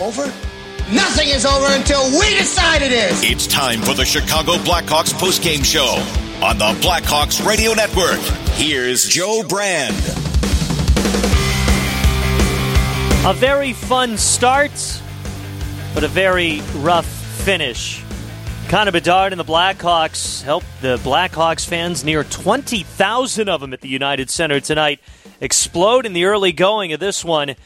Over? 0.00 0.26
Nothing 0.92 1.30
is 1.30 1.46
over 1.46 1.66
until 1.74 2.04
we 2.10 2.28
decide 2.36 2.82
it 2.82 2.92
is. 2.92 3.22
It's 3.24 3.46
time 3.46 3.80
for 3.80 3.94
the 3.94 4.04
Chicago 4.04 4.52
Blackhawks 4.56 5.12
postgame 5.14 5.64
show 5.64 5.96
on 6.44 6.58
the 6.58 6.78
Blackhawks 6.86 7.44
Radio 7.46 7.72
Network. 7.72 8.20
Here's 8.56 9.08
Joe 9.08 9.42
Brand. 9.48 9.96
A 13.24 13.32
very 13.32 13.72
fun 13.72 14.18
start, 14.18 15.00
but 15.94 16.04
a 16.04 16.08
very 16.08 16.60
rough 16.76 17.06
finish. 17.06 18.04
Connor 18.68 18.92
Bedard 18.92 19.32
and 19.32 19.40
the 19.40 19.44
Blackhawks 19.44 20.42
helped 20.42 20.66
the 20.82 20.98
Blackhawks 20.98 21.66
fans, 21.66 22.04
near 22.04 22.22
20,000 22.22 23.48
of 23.48 23.62
them 23.62 23.72
at 23.72 23.80
the 23.80 23.88
United 23.88 24.28
Center 24.28 24.60
tonight, 24.60 25.00
explode 25.40 26.04
in 26.04 26.12
the 26.12 26.26
early 26.26 26.52
going 26.52 26.92
of 26.92 27.00
this 27.00 27.24
one 27.24 27.56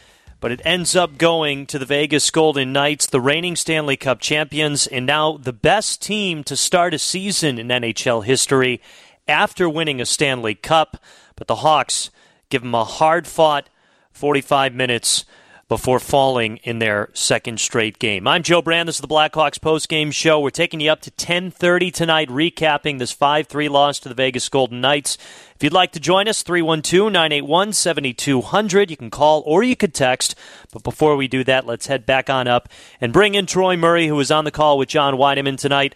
but 0.41 0.51
it 0.51 0.63
ends 0.65 0.97
up 0.97 1.19
going 1.19 1.67
to 1.67 1.79
the 1.79 1.85
Vegas 1.85 2.31
Golden 2.31 2.73
Knights, 2.73 3.07
the 3.07 3.21
reigning 3.21 3.57
Stanley 3.57 3.97
Cup 3.97 4.21
champions, 4.21 4.87
and 4.87 5.05
now 5.07 5.37
the 5.37 5.53
best 5.53 6.03
team 6.03 6.43
to 6.45 6.57
start 6.57 6.95
a 6.95 6.99
season 6.99 7.59
in 7.59 7.69
NHL 7.69 8.25
history 8.25 8.81
after 9.29 9.69
winning 9.69 10.01
a 10.01 10.07
Stanley 10.07 10.55
Cup. 10.55 10.97
But 11.37 11.47
the 11.47 11.57
Hawks 11.57 12.11
give 12.49 12.63
them 12.63 12.75
a 12.75 12.85
hard 12.85 13.27
fought 13.27 13.69
45 14.13 14.75
minutes 14.75 15.25
before 15.71 15.99
falling 16.01 16.59
in 16.65 16.81
their 16.81 17.09
second 17.15 17.61
straight 17.61 18.01
game. 18.01 18.27
I'm 18.27 18.43
Joe 18.43 18.61
Brand. 18.61 18.89
This 18.89 18.97
is 18.97 19.01
the 19.01 19.07
Blackhawks 19.07 19.61
post-game 19.61 20.11
show. 20.11 20.41
We're 20.41 20.51
taking 20.51 20.81
you 20.81 20.91
up 20.91 21.01
to 21.03 21.13
10:30 21.13 21.93
tonight, 21.93 22.29
recapping 22.29 22.99
this 22.99 23.15
5-3 23.15 23.69
loss 23.69 24.01
to 24.01 24.09
the 24.09 24.17
Vegas 24.17 24.49
Golden 24.49 24.81
Knights. 24.81 25.17
If 25.55 25.63
you'd 25.63 25.73
like 25.73 25.93
to 25.93 26.01
join 26.01 26.27
us, 26.27 26.43
312-981-7200. 26.43 28.91
You 28.91 28.97
can 28.97 29.11
call 29.11 29.45
or 29.47 29.63
you 29.63 29.77
could 29.77 29.95
text. 29.95 30.35
But 30.73 30.83
before 30.83 31.15
we 31.15 31.29
do 31.29 31.45
that, 31.45 31.67
let's 31.67 31.87
head 31.87 32.05
back 32.05 32.29
on 32.29 32.49
up 32.49 32.69
and 33.01 33.13
bring 33.13 33.37
in 33.37 33.47
Troy 33.47 33.77
Murray, 33.77 34.09
who 34.09 34.17
was 34.17 34.33
on 34.33 34.45
the 34.45 34.51
call 34.51 34.77
with 34.77 34.89
John 34.89 35.15
Wiedeman 35.15 35.57
tonight. 35.57 35.95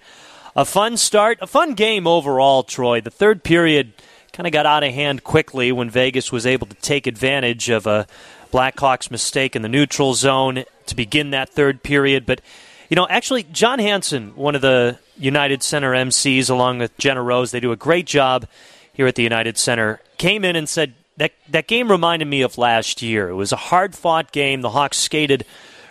A 0.54 0.64
fun 0.64 0.96
start, 0.96 1.38
a 1.40 1.48
fun 1.48 1.74
game 1.74 2.06
overall, 2.06 2.62
Troy. 2.62 3.00
The 3.00 3.10
third 3.10 3.42
period 3.42 3.92
kind 4.32 4.46
of 4.46 4.52
got 4.52 4.66
out 4.66 4.84
of 4.84 4.94
hand 4.94 5.24
quickly 5.24 5.72
when 5.72 5.90
Vegas 5.90 6.30
was 6.30 6.46
able 6.46 6.68
to 6.68 6.76
take 6.76 7.08
advantage 7.08 7.70
of 7.70 7.88
a 7.88 8.06
Blackhawks 8.54 9.10
mistake 9.10 9.56
in 9.56 9.62
the 9.62 9.68
neutral 9.68 10.14
zone 10.14 10.62
to 10.86 10.94
begin 10.94 11.30
that 11.30 11.48
third 11.48 11.82
period. 11.82 12.24
But, 12.24 12.40
you 12.88 12.94
know, 12.94 13.08
actually, 13.10 13.42
John 13.42 13.80
Hansen, 13.80 14.36
one 14.36 14.54
of 14.54 14.60
the 14.60 14.96
United 15.18 15.64
Center 15.64 15.90
MCs, 15.92 16.48
along 16.48 16.78
with 16.78 16.96
Jenna 16.96 17.20
Rose, 17.20 17.50
they 17.50 17.58
do 17.58 17.72
a 17.72 17.76
great 17.76 18.06
job 18.06 18.46
here 18.92 19.08
at 19.08 19.16
the 19.16 19.24
United 19.24 19.58
Center, 19.58 20.00
came 20.18 20.44
in 20.44 20.54
and 20.54 20.68
said, 20.68 20.94
that, 21.16 21.32
that 21.48 21.66
game 21.66 21.90
reminded 21.90 22.26
me 22.26 22.42
of 22.42 22.56
last 22.56 23.02
year. 23.02 23.28
It 23.28 23.34
was 23.34 23.50
a 23.50 23.56
hard 23.56 23.96
fought 23.96 24.30
game. 24.30 24.60
The 24.60 24.70
Hawks 24.70 24.98
skated 24.98 25.44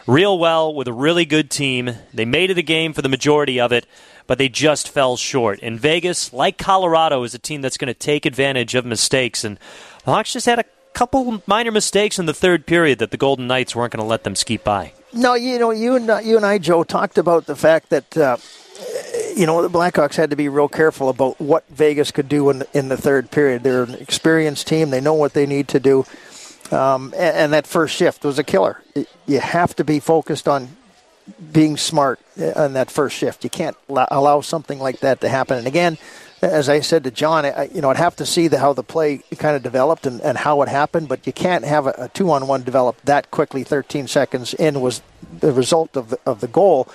real 0.08 0.40
well 0.40 0.74
with 0.74 0.88
a 0.88 0.94
really 0.94 1.26
good 1.26 1.52
team. 1.52 1.92
They 2.14 2.26
made 2.26 2.50
it 2.50 2.58
a 2.58 2.64
game 2.64 2.94
for 2.94 3.02
the 3.02 3.10
majority 3.10 3.60
of 3.60 3.74
it, 3.74 3.86
but 4.26 4.38
they 4.38 4.48
just 4.48 4.88
fell 4.88 5.18
short. 5.18 5.60
And 5.62 5.78
Vegas, 5.78 6.32
like 6.32 6.58
Colorado, 6.58 7.24
is 7.24 7.34
a 7.34 7.40
team 7.40 7.62
that's 7.62 7.78
going 7.78 7.88
to 7.88 7.94
take 7.94 8.26
advantage 8.26 8.74
of 8.74 8.86
mistakes. 8.86 9.44
And 9.44 9.60
the 10.06 10.12
Hawks 10.12 10.32
just 10.32 10.46
had 10.46 10.60
a 10.60 10.66
couple 10.94 11.42
minor 11.46 11.72
mistakes 11.72 12.20
in 12.20 12.26
the 12.26 12.34
third 12.34 12.66
period 12.66 13.00
that 13.00 13.12
the 13.12 13.18
Golden 13.18 13.48
Knights 13.48 13.76
weren't 13.76 13.94
going 13.94 14.04
to 14.04 14.08
let 14.08 14.24
them 14.24 14.36
skeet 14.36 14.64
by. 14.64 14.94
No, 15.14 15.36
you 15.36 15.60
know, 15.60 15.72
you 15.72 15.96
and 15.96 16.26
you 16.26 16.38
and 16.38 16.46
I, 16.46 16.58
Joe, 16.58 16.84
talked 16.84 17.18
about 17.18 17.46
the 17.46 17.56
fact 17.56 17.90
that 17.90 18.18
uh, 18.18 18.38
you 19.36 19.46
know 19.46 19.62
the 19.62 19.70
Blackhawks 19.70 20.16
had 20.16 20.30
to 20.32 20.36
be 20.36 20.50
real 20.50 20.68
careful 20.68 21.10
about 21.10 21.40
what 21.40 21.68
Vegas 21.70 22.12
could 22.12 22.28
do 22.28 22.50
in 22.50 22.64
in 22.74 22.90
the 22.90 22.98
third 22.98 23.30
period. 23.30 23.64
They're 23.64 23.84
an 23.84 23.96
experienced 23.96 24.68
team; 24.68 24.90
they 24.90 25.02
know 25.02 25.14
what 25.14 25.34
they 25.34 25.46
need 25.46 25.68
to 25.70 25.80
do. 25.80 26.06
Um, 26.72 27.14
and, 27.16 27.38
and, 27.38 27.54
that 27.54 27.68
first 27.68 27.96
shift 27.96 28.24
was 28.24 28.40
a 28.40 28.44
killer. 28.44 28.82
You 29.28 29.40
have 29.40 29.76
to 29.76 29.84
be 29.84 30.00
focused 30.00 30.48
on 30.48 30.70
being 31.52 31.78
smart 31.78 32.20
on 32.56 32.74
that 32.74 32.90
first 32.90 33.16
shift. 33.16 33.44
You 33.44 33.50
can't 33.50 33.78
allow 33.90 34.42
something 34.42 34.80
like 34.80 35.02
that 35.02 35.22
to 35.22 35.30
happen. 35.30 35.58
And 35.58 35.68
again, 35.68 35.98
as 36.44 36.70
I 36.70 36.82
said 36.82 37.04
to 37.06 37.12
John, 37.12 37.46
I, 37.46 37.70
you 37.74 37.82
know, 37.82 37.90
I'd 37.90 37.98
have 37.98 38.16
to 38.18 38.26
see 38.26 38.48
the, 38.48 38.60
how 38.60 38.74
the 38.74 38.84
play 38.84 39.20
kind 39.38 39.56
of 39.56 39.64
developed 39.64 40.06
and, 40.06 40.22
and 40.22 40.38
how 40.38 40.62
it 40.62 40.70
happened, 40.70 41.08
but 41.08 41.26
you 41.26 41.34
can't 41.34 41.64
have 41.66 41.88
a, 41.88 41.96
a 41.98 42.10
two-on-one 42.10 42.64
develop 42.64 43.02
that 43.04 43.32
quickly. 43.32 43.64
13 43.64 44.08
seconds 44.08 44.54
in 44.54 44.82
was 44.82 45.02
the 45.40 45.52
result 45.52 45.96
of 45.96 46.10
the, 46.10 46.20
of 46.26 46.42
the 46.42 46.48
goal. 46.48 46.88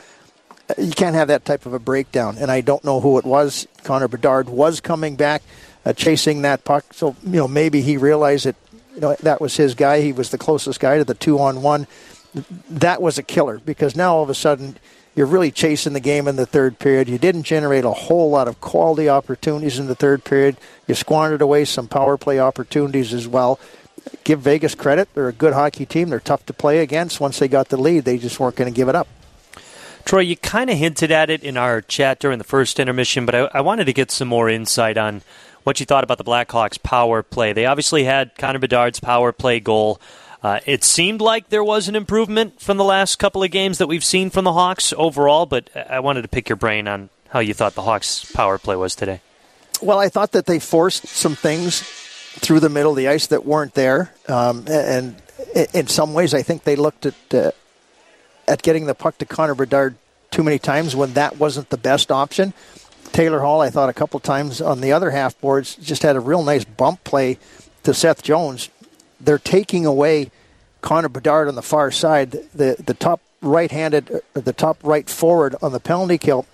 You 0.76 0.91
can't 0.91 1.14
have 1.14 1.28
that 1.28 1.44
type 1.44 1.64
of 1.66 1.72
a 1.72 1.78
breakdown, 1.78 2.37
and 2.38 2.50
I 2.50 2.60
don't 2.60 2.84
know 2.84 3.00
who 3.00 3.16
it 3.19 3.25
was. 3.25 3.66
Connor 3.84 4.08
Bedard 4.08 4.50
was 4.50 4.81
coming 4.81 5.16
back, 5.16 5.42
uh, 5.87 5.94
chasing 5.94 6.42
that 6.42 6.64
puck, 6.64 6.92
so 6.92 7.16
you 7.25 7.38
know 7.38 7.48
maybe 7.48 7.81
he 7.81 7.97
realized 7.97 8.44
that 8.44 8.56
you 8.94 9.00
know 9.00 9.16
that 9.22 9.41
was 9.41 9.56
his 9.56 9.75
guy. 9.75 10.03
He 10.03 10.12
was 10.12 10.31
the 10.31 10.37
closest 10.37 10.78
guy 10.78 10.98
to 10.98 11.04
the 11.04 11.14
two-on-one. 11.14 11.87
That 12.69 13.00
was 13.00 13.16
a 13.16 13.22
killer 13.22 13.58
because 13.64 13.97
now 13.97 14.16
all 14.16 14.22
of 14.22 14.28
a 14.28 14.34
sudden 14.34 14.76
you're 15.18 15.26
really 15.26 15.50
chasing 15.50 15.94
the 15.94 16.00
game 16.00 16.28
in 16.28 16.36
the 16.36 16.46
third 16.46 16.78
period. 16.78 17.08
You 17.08 17.18
didn't 17.18 17.42
generate 17.42 17.84
a 17.84 17.90
whole 17.90 18.30
lot 18.30 18.46
of 18.46 18.60
quality 18.60 19.08
opportunities 19.08 19.76
in 19.76 19.88
the 19.88 19.96
third 19.96 20.22
period. 20.22 20.56
You 20.86 20.94
squandered 20.94 21.42
away 21.42 21.64
some 21.64 21.88
power 21.88 22.16
play 22.16 22.38
opportunities 22.38 23.12
as 23.12 23.26
well. 23.26 23.58
Give 24.22 24.38
Vegas 24.38 24.76
credit. 24.76 25.08
They're 25.14 25.26
a 25.26 25.32
good 25.32 25.54
hockey 25.54 25.86
team. 25.86 26.10
They're 26.10 26.20
tough 26.20 26.46
to 26.46 26.52
play 26.52 26.78
against. 26.78 27.18
Once 27.18 27.40
they 27.40 27.48
got 27.48 27.68
the 27.68 27.76
lead, 27.76 28.04
they 28.04 28.16
just 28.16 28.38
weren't 28.38 28.54
going 28.54 28.72
to 28.72 28.76
give 28.76 28.88
it 28.88 28.94
up. 28.94 29.08
Troy, 30.04 30.20
you 30.20 30.36
kind 30.36 30.70
of 30.70 30.78
hinted 30.78 31.10
at 31.10 31.30
it 31.30 31.42
in 31.42 31.56
our 31.56 31.80
chat 31.80 32.20
during 32.20 32.38
the 32.38 32.44
first 32.44 32.78
intermission, 32.78 33.26
but 33.26 33.34
I, 33.34 33.50
I 33.54 33.60
wanted 33.62 33.86
to 33.86 33.92
get 33.92 34.12
some 34.12 34.28
more 34.28 34.48
insight 34.48 34.96
on 34.96 35.22
what 35.64 35.80
you 35.80 35.86
thought 35.86 36.04
about 36.04 36.18
the 36.18 36.24
Blackhawks' 36.24 36.80
power 36.80 37.24
play. 37.24 37.52
They 37.52 37.66
obviously 37.66 38.04
had 38.04 38.38
Connor 38.38 38.60
Bedard's 38.60 39.00
power 39.00 39.32
play 39.32 39.58
goal. 39.58 40.00
Uh, 40.43 40.60
it 40.66 40.84
seemed 40.84 41.21
like 41.21 41.49
there 41.49 41.65
was 41.65 41.88
an 41.88 41.97
improvement 41.97 42.60
from 42.60 42.76
the 42.76 42.84
last 42.84 43.19
couple 43.19 43.43
of 43.43 43.50
games 43.50 43.78
that 43.78 43.88
we've 43.88 44.04
seen 44.04 44.31
from 44.31 44.44
the 44.44 44.53
Hawks 44.53 44.94
overall, 44.97 45.47
but 45.47 45.69
I 45.76 45.99
wanted 46.00 46.22
to 46.22 46.28
pick 46.28 46.49
your 46.49 46.56
brain 46.56 46.87
on 46.87 47.10
how 47.31 47.41
you 47.41 47.54
thought 47.54 47.75
the 47.75 47.82
Hawks' 47.82 48.31
power 48.32 48.56
play 48.56 48.76
was 48.76 48.94
today. 48.94 49.21
Well, 49.82 49.99
I 49.99 50.09
thought 50.09 50.32
that 50.32 50.47
they 50.47 50.60
forced 50.60 51.06
some 51.09 51.34
things 51.34 51.81
through 51.81 52.60
the 52.60 52.69
middle 52.69 52.93
of 52.93 52.97
the 52.97 53.09
ice 53.09 53.26
that 53.28 53.44
weren't 53.44 53.75
there, 53.75 54.15
um, 54.28 54.65
and 54.69 55.21
in 55.75 55.88
some 55.88 56.15
ways, 56.15 56.34
I 56.34 56.43
think 56.43 56.62
they 56.65 56.76
looked 56.76 57.06
at 57.06 57.34
uh, 57.34 57.50
at 58.47 58.62
getting 58.62 58.87
the 58.87 58.94
puck 58.94 59.19
to 59.19 59.26
Connor 59.26 59.55
Bedard 59.55 59.97
too 60.31 60.43
many 60.43 60.59
times 60.59 60.94
when 60.94 61.15
that 61.15 61.37
wasn't 61.37 61.70
the 61.70 61.76
best 61.76 62.10
option. 62.12 62.55
Taylor 63.12 63.41
Hall, 63.41 63.60
I 63.60 63.70
thought 63.70 63.88
a 63.88 63.93
couple 63.93 64.20
times 64.20 64.60
on 64.60 64.81
the 64.81 64.93
other 64.93 65.10
half 65.10 65.38
boards, 65.41 65.75
just 65.76 66.03
had 66.03 66.16
a 66.16 66.20
real 66.20 66.43
nice 66.43 66.65
bump 66.65 67.03
play 67.05 67.38
to 67.82 67.94
Seth 67.94 68.22
Jones 68.22 68.69
they're 69.20 69.38
taking 69.38 69.86
away 69.86 70.30
Connor 70.80 71.08
Bedard 71.08 71.48
on 71.48 71.54
the 71.54 71.62
far 71.62 71.90
side. 71.90 72.30
The 72.30 72.76
the 72.84 72.94
top 72.94 73.20
right-handed, 73.40 74.10
uh, 74.10 74.40
the 74.40 74.52
top 74.52 74.78
right 74.82 75.08
forward 75.08 75.54
on 75.62 75.72
the 75.72 75.80
penalty 75.80 76.18
kill 76.18 76.46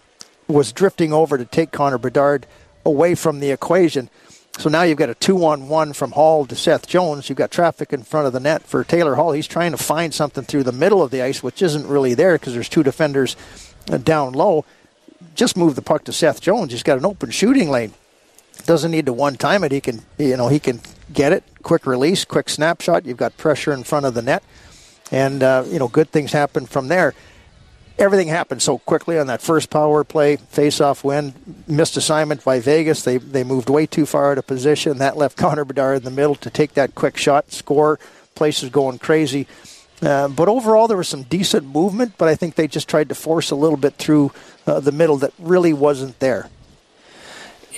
was 0.49 0.73
drifting 0.73 1.13
over 1.13 1.39
to 1.39 1.45
take 1.45 1.73
Connor 1.73 1.99
Bedard 1.99 2.47
away 2.85 3.15
from 3.15 3.41
the 3.41 3.51
equation. 3.51 4.11
So 4.59 4.69
now 4.69 4.83
you've 4.83 4.99
got 4.99 5.11
a 5.11 5.15
two-on-one 5.15 5.95
from 5.95 6.13
Hall 6.13 6.47
to 6.47 6.55
Seth 6.55 6.87
Jones. 6.87 7.29
You've 7.29 7.39
got 7.39 7.51
traffic 7.51 7.93
in 7.93 8.03
front 8.05 8.29
of 8.29 8.33
the 8.33 8.41
net 8.41 8.63
for 8.63 8.85
Taylor 8.85 9.17
Hall. 9.17 9.33
He's 9.33 9.49
trying 9.49 9.73
to 9.73 9.77
find 9.77 10.15
something 10.15 10.45
through 10.45 10.63
the 10.63 10.73
middle 10.73 11.03
of 11.03 11.11
the 11.11 11.23
ice, 11.23 11.43
which 11.43 11.61
isn't 11.61 11.89
really 11.89 12.15
there 12.15 12.35
because 12.35 12.55
there's 12.55 12.69
two 12.69 12.85
defenders 12.85 13.37
uh, 13.91 13.97
down 13.97 14.33
low. 14.33 14.65
Just 15.35 15.57
move 15.57 15.75
the 15.75 15.83
puck 15.83 16.05
to 16.05 16.13
Seth 16.13 16.41
Jones. 16.41 16.71
He's 16.71 16.85
got 16.85 16.99
an 16.99 17.05
open 17.05 17.31
shooting 17.31 17.69
lane. 17.69 17.95
Doesn't 18.67 18.93
need 18.93 19.07
to 19.07 19.13
one 19.13 19.37
time 19.37 19.65
it. 19.65 19.73
He 19.73 19.81
can, 19.81 20.03
you 20.19 20.37
know, 20.37 20.49
he 20.49 20.61
can 20.61 20.81
get 21.13 21.33
it, 21.33 21.45
quick 21.63 21.87
release, 21.87 22.25
quick 22.25 22.49
snapshot. 22.49 23.07
You've 23.07 23.17
got 23.17 23.37
pressure 23.37 23.73
in 23.73 23.85
front 23.85 24.07
of 24.07 24.15
the 24.15 24.23
net, 24.23 24.43
and 25.11 25.43
uh, 25.43 25.65
you 25.67 25.79
know 25.79 25.89
good 25.89 26.11
things 26.11 26.33
happen 26.33 26.67
from 26.67 26.89
there. 26.89 27.15
Everything 27.97 28.27
happened 28.27 28.61
so 28.61 28.79
quickly 28.79 29.19
on 29.19 29.29
that 29.29 29.41
first 29.41 29.71
power 29.71 30.03
play, 30.03 30.35
face-off 30.35 31.05
win, 31.05 31.33
missed 31.69 31.97
assignment 31.97 32.45
by 32.45 32.61
Vegas. 32.61 33.05
They 33.05 33.19
they 33.19 33.45
moved 33.45 33.71
way 33.71 33.87
too 33.87 34.07
far 34.07 34.33
out 34.33 34.39
of 34.39 34.47
position. 34.47 34.99
That 34.99 35.17
left 35.17 35.37
Connor 35.39 35.65
Bedard 35.65 35.99
in 35.99 36.03
the 36.05 36.11
middle 36.11 36.35
to 36.37 36.51
take 36.51 36.75
that 36.75 36.95
quick 36.95 37.17
shot, 37.17 37.53
score. 37.53 37.99
Places 38.35 38.71
going 38.71 38.99
crazy. 38.99 39.47
Uh, 40.03 40.27
but 40.27 40.49
overall, 40.49 40.89
there 40.89 40.97
was 40.97 41.09
some 41.09 41.23
decent 41.23 41.65
movement, 41.65 42.15
but 42.19 42.29
I 42.29 42.35
think 42.35 42.57
they 42.57 42.67
just 42.67 42.89
tried 42.89 43.09
to 43.11 43.15
force 43.15 43.53
a 43.53 43.55
little 43.55 43.77
bit 43.77 43.95
through 43.95 44.33
uh, 44.67 44.81
the 44.81 44.91
middle 44.91 45.17
that 45.19 45.33
really 45.39 45.73
wasn't 45.73 46.19
there 46.19 46.51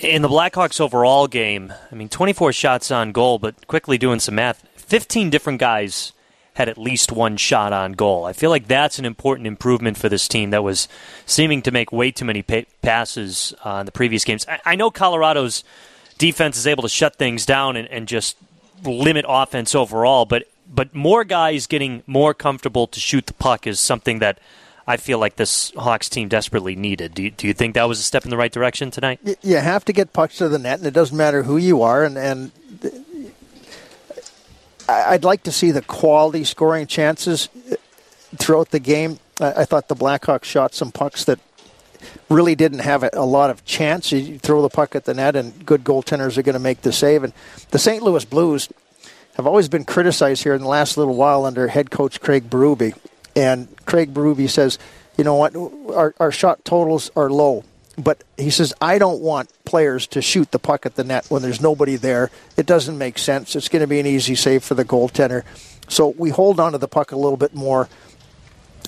in 0.02 0.22
the 0.22 0.28
Blackhawks 0.28 0.80
overall 0.80 1.26
game, 1.26 1.72
I 1.90 1.94
mean, 1.94 2.08
24 2.08 2.52
shots 2.52 2.90
on 2.90 3.12
goal, 3.12 3.38
but 3.38 3.66
quickly 3.66 3.98
doing 3.98 4.20
some 4.20 4.34
math, 4.34 4.66
15 4.76 5.30
different 5.30 5.58
guys 5.58 6.12
had 6.54 6.68
at 6.70 6.78
least 6.78 7.12
one 7.12 7.36
shot 7.36 7.72
on 7.72 7.92
goal. 7.92 8.24
I 8.24 8.32
feel 8.32 8.48
like 8.48 8.66
that's 8.66 8.98
an 8.98 9.04
important 9.04 9.46
improvement 9.46 9.98
for 9.98 10.08
this 10.08 10.26
team 10.26 10.50
that 10.50 10.64
was 10.64 10.88
seeming 11.26 11.60
to 11.62 11.70
make 11.70 11.92
way 11.92 12.10
too 12.10 12.24
many 12.24 12.42
passes 12.42 13.54
uh, 13.64 13.78
in 13.80 13.86
the 13.86 13.92
previous 13.92 14.24
games. 14.24 14.46
I, 14.48 14.60
I, 14.64 14.74
know 14.74 14.90
Colorado's 14.90 15.64
defense 16.16 16.56
is 16.56 16.66
able 16.66 16.82
to 16.82 16.88
shut 16.88 17.16
things 17.16 17.44
down 17.44 17.76
and, 17.76 17.86
and 17.88 18.08
just 18.08 18.38
limit 18.84 19.26
offense 19.28 19.74
overall, 19.74 20.24
but 20.24 20.44
but 20.68 20.94
more 20.94 21.24
guys 21.24 21.66
getting 21.66 22.02
more 22.06 22.34
comfortable 22.34 22.86
to 22.88 22.98
shoot 22.98 23.26
the 23.26 23.34
puck 23.34 23.66
is 23.66 23.78
something 23.78 24.18
that 24.18 24.38
I 24.86 24.96
feel 24.98 25.18
like 25.18 25.36
this 25.36 25.72
Hawks 25.76 26.08
team 26.08 26.28
desperately 26.28 26.76
needed. 26.76 27.14
Do 27.14 27.24
you, 27.24 27.30
do 27.30 27.48
you 27.48 27.54
think 27.54 27.74
that 27.74 27.88
was 27.88 27.98
a 27.98 28.04
step 28.04 28.24
in 28.24 28.30
the 28.30 28.36
right 28.36 28.52
direction 28.52 28.92
tonight? 28.92 29.18
You 29.42 29.56
have 29.56 29.84
to 29.86 29.92
get 29.92 30.12
pucks 30.12 30.38
to 30.38 30.48
the 30.48 30.58
net, 30.58 30.78
and 30.78 30.86
it 30.86 30.94
doesn't 30.94 31.16
matter 31.16 31.42
who 31.42 31.56
you 31.56 31.82
are. 31.82 32.04
And, 32.04 32.16
and 32.16 32.52
I'd 34.88 35.24
like 35.24 35.42
to 35.44 35.52
see 35.52 35.72
the 35.72 35.82
quality 35.82 36.44
scoring 36.44 36.86
chances 36.86 37.48
uh, 37.72 37.74
throughout 38.36 38.70
the 38.70 38.78
game. 38.78 39.18
I, 39.40 39.64
thought 39.64 39.88
the 39.88 39.96
Blackhawks 39.96 40.44
shot 40.44 40.72
some 40.72 40.92
pucks 40.92 41.24
that 41.24 41.38
really 42.30 42.54
didn't 42.54 42.78
have 42.78 43.02
a, 43.02 43.10
a, 43.12 43.26
lot 43.26 43.50
of 43.50 43.64
chance. 43.64 44.10
You 44.12 44.38
throw 44.38 44.62
the 44.62 44.70
puck 44.70 44.94
at 44.94 45.04
the 45.04 45.14
net, 45.14 45.36
and 45.36 45.66
good 45.66 45.84
goaltenders 45.84 46.38
are 46.38 46.42
going 46.42 46.54
to 46.54 46.60
make 46.60 46.82
the 46.82 46.92
save. 46.92 47.24
And 47.24 47.32
the 47.70 47.78
St. 47.78 48.02
Louis 48.02 48.24
Blues 48.24 48.68
have 49.36 49.46
always 49.46 49.68
been 49.68 49.84
criticized 49.84 50.44
here 50.44 50.54
in 50.54 50.62
the 50.62 50.68
last 50.68 50.96
little 50.96 51.16
while 51.16 51.44
under 51.44 51.68
head 51.68 51.90
coach 51.90 52.20
Craig 52.20 52.48
Berube. 52.48 52.94
And 53.36 53.68
Craig 53.84 54.12
Berube 54.12 54.48
says, 54.48 54.78
you 55.16 55.24
know 55.24 55.36
what, 55.36 55.54
our, 55.94 56.14
our 56.18 56.32
shot 56.32 56.64
totals 56.64 57.10
are 57.14 57.30
low. 57.30 57.64
But 57.98 58.24
he 58.36 58.50
says, 58.50 58.74
I 58.80 58.98
don't 58.98 59.20
want 59.20 59.50
players 59.64 60.06
to 60.08 60.20
shoot 60.20 60.50
the 60.50 60.58
puck 60.58 60.84
at 60.84 60.96
the 60.96 61.04
net 61.04 61.26
when 61.28 61.42
there's 61.42 61.60
nobody 61.60 61.96
there. 61.96 62.30
It 62.56 62.66
doesn't 62.66 62.98
make 62.98 63.18
sense. 63.18 63.56
It's 63.56 63.68
going 63.68 63.80
to 63.80 63.86
be 63.86 64.00
an 64.00 64.06
easy 64.06 64.34
save 64.34 64.64
for 64.64 64.74
the 64.74 64.84
goaltender. 64.84 65.44
So 65.88 66.08
we 66.08 66.30
hold 66.30 66.60
on 66.60 66.72
to 66.72 66.78
the 66.78 66.88
puck 66.88 67.12
a 67.12 67.16
little 67.16 67.38
bit 67.38 67.54
more 67.54 67.88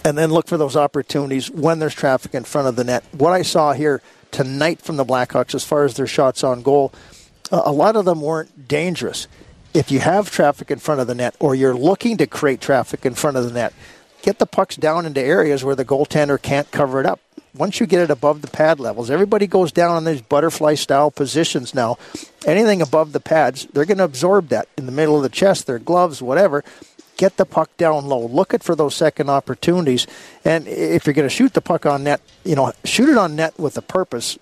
and 0.04 0.16
then 0.16 0.30
look 0.30 0.46
for 0.46 0.56
those 0.56 0.76
opportunities 0.76 1.50
when 1.50 1.78
there's 1.78 1.94
traffic 1.94 2.34
in 2.34 2.44
front 2.44 2.68
of 2.68 2.76
the 2.76 2.84
net. 2.84 3.04
What 3.12 3.32
I 3.32 3.42
saw 3.42 3.72
here 3.72 4.02
tonight 4.30 4.80
from 4.82 4.96
the 4.96 5.04
Blackhawks, 5.04 5.54
as 5.54 5.64
far 5.64 5.84
as 5.84 5.94
their 5.94 6.06
shots 6.06 6.44
on 6.44 6.62
goal, 6.62 6.92
uh, 7.50 7.62
a 7.64 7.72
lot 7.72 7.96
of 7.96 8.04
them 8.04 8.20
weren't 8.20 8.68
dangerous. 8.68 9.26
If 9.74 9.90
you 9.90 10.00
have 10.00 10.30
traffic 10.30 10.70
in 10.70 10.78
front 10.78 11.00
of 11.00 11.06
the 11.06 11.14
net 11.14 11.34
or 11.38 11.54
you're 11.54 11.74
looking 11.74 12.16
to 12.18 12.26
create 12.26 12.60
traffic 12.60 13.06
in 13.06 13.14
front 13.14 13.36
of 13.36 13.44
the 13.44 13.52
net, 13.52 13.72
get 14.22 14.38
the 14.38 14.46
pucks 14.46 14.76
down 14.76 15.06
into 15.06 15.20
areas 15.20 15.64
where 15.64 15.74
the 15.74 15.84
goaltender 15.84 16.40
can't 16.40 16.70
cover 16.70 17.00
it 17.00 17.06
up. 17.06 17.20
Once 17.54 17.80
you 17.80 17.86
get 17.86 18.02
it 18.02 18.10
above 18.10 18.42
the 18.42 18.48
pad 18.48 18.78
levels, 18.78 19.10
everybody 19.10 19.46
goes 19.46 19.72
down 19.72 19.96
on 19.96 20.04
these 20.04 20.20
butterfly 20.20 20.74
style 20.74 21.10
positions 21.10 21.74
now. 21.74 21.96
Anything 22.46 22.80
above 22.80 23.12
the 23.12 23.20
pads, 23.20 23.66
they're 23.72 23.84
going 23.84 23.98
to 23.98 24.04
absorb 24.04 24.48
that 24.48 24.68
in 24.76 24.86
the 24.86 24.92
middle 24.92 25.16
of 25.16 25.22
the 25.22 25.28
chest, 25.28 25.66
their 25.66 25.78
gloves, 25.78 26.22
whatever 26.22 26.62
get 27.18 27.36
the 27.36 27.44
puck 27.44 27.76
down 27.76 28.06
low. 28.06 28.26
Look 28.26 28.54
it 28.54 28.62
for 28.62 28.74
those 28.74 28.94
second 28.94 29.28
opportunities. 29.28 30.06
And 30.44 30.66
if 30.66 31.04
you're 31.04 31.12
going 31.12 31.28
to 31.28 31.34
shoot 31.34 31.52
the 31.52 31.60
puck 31.60 31.84
on 31.84 32.04
net, 32.04 32.22
you 32.44 32.54
know, 32.54 32.72
shoot 32.84 33.10
it 33.10 33.18
on 33.18 33.36
net 33.36 33.58
with 33.58 33.76
a 33.76 33.82
purpose 33.82 34.38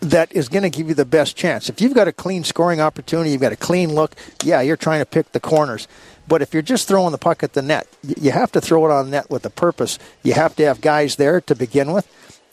that 0.00 0.32
is 0.32 0.48
going 0.48 0.62
to 0.62 0.70
give 0.70 0.88
you 0.88 0.94
the 0.94 1.04
best 1.04 1.36
chance. 1.36 1.68
If 1.68 1.82
you've 1.82 1.92
got 1.92 2.08
a 2.08 2.12
clean 2.12 2.42
scoring 2.44 2.80
opportunity, 2.80 3.32
you've 3.32 3.42
got 3.42 3.52
a 3.52 3.56
clean 3.56 3.94
look, 3.94 4.14
yeah, 4.42 4.62
you're 4.62 4.78
trying 4.78 5.00
to 5.00 5.06
pick 5.06 5.32
the 5.32 5.40
corners. 5.40 5.86
But 6.30 6.42
if 6.42 6.54
you're 6.54 6.62
just 6.62 6.86
throwing 6.86 7.10
the 7.10 7.18
puck 7.18 7.42
at 7.42 7.54
the 7.54 7.60
net, 7.60 7.88
you 8.04 8.30
have 8.30 8.52
to 8.52 8.60
throw 8.60 8.86
it 8.86 8.92
on 8.92 9.10
net 9.10 9.28
with 9.30 9.44
a 9.44 9.50
purpose. 9.50 9.98
You 10.22 10.34
have 10.34 10.54
to 10.56 10.64
have 10.64 10.80
guys 10.80 11.16
there 11.16 11.40
to 11.40 11.56
begin 11.56 11.90
with. 11.90 12.06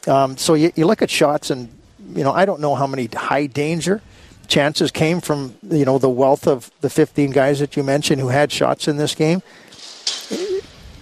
Um, 0.07 0.35
so 0.35 0.55
you, 0.55 0.71
you 0.75 0.87
look 0.87 1.03
at 1.03 1.11
shots, 1.11 1.51
and 1.51 1.69
you 2.15 2.23
know 2.23 2.31
I 2.31 2.45
don't 2.45 2.59
know 2.59 2.73
how 2.73 2.87
many 2.87 3.05
high 3.05 3.45
danger 3.45 4.01
chances 4.47 4.89
came 4.89 5.21
from 5.21 5.57
you 5.61 5.85
know 5.85 5.99
the 5.99 6.09
wealth 6.09 6.47
of 6.47 6.71
the 6.81 6.89
15 6.89 7.29
guys 7.29 7.59
that 7.59 7.77
you 7.77 7.83
mentioned 7.83 8.19
who 8.19 8.29
had 8.29 8.51
shots 8.51 8.87
in 8.87 8.97
this 8.97 9.13
game. 9.13 9.43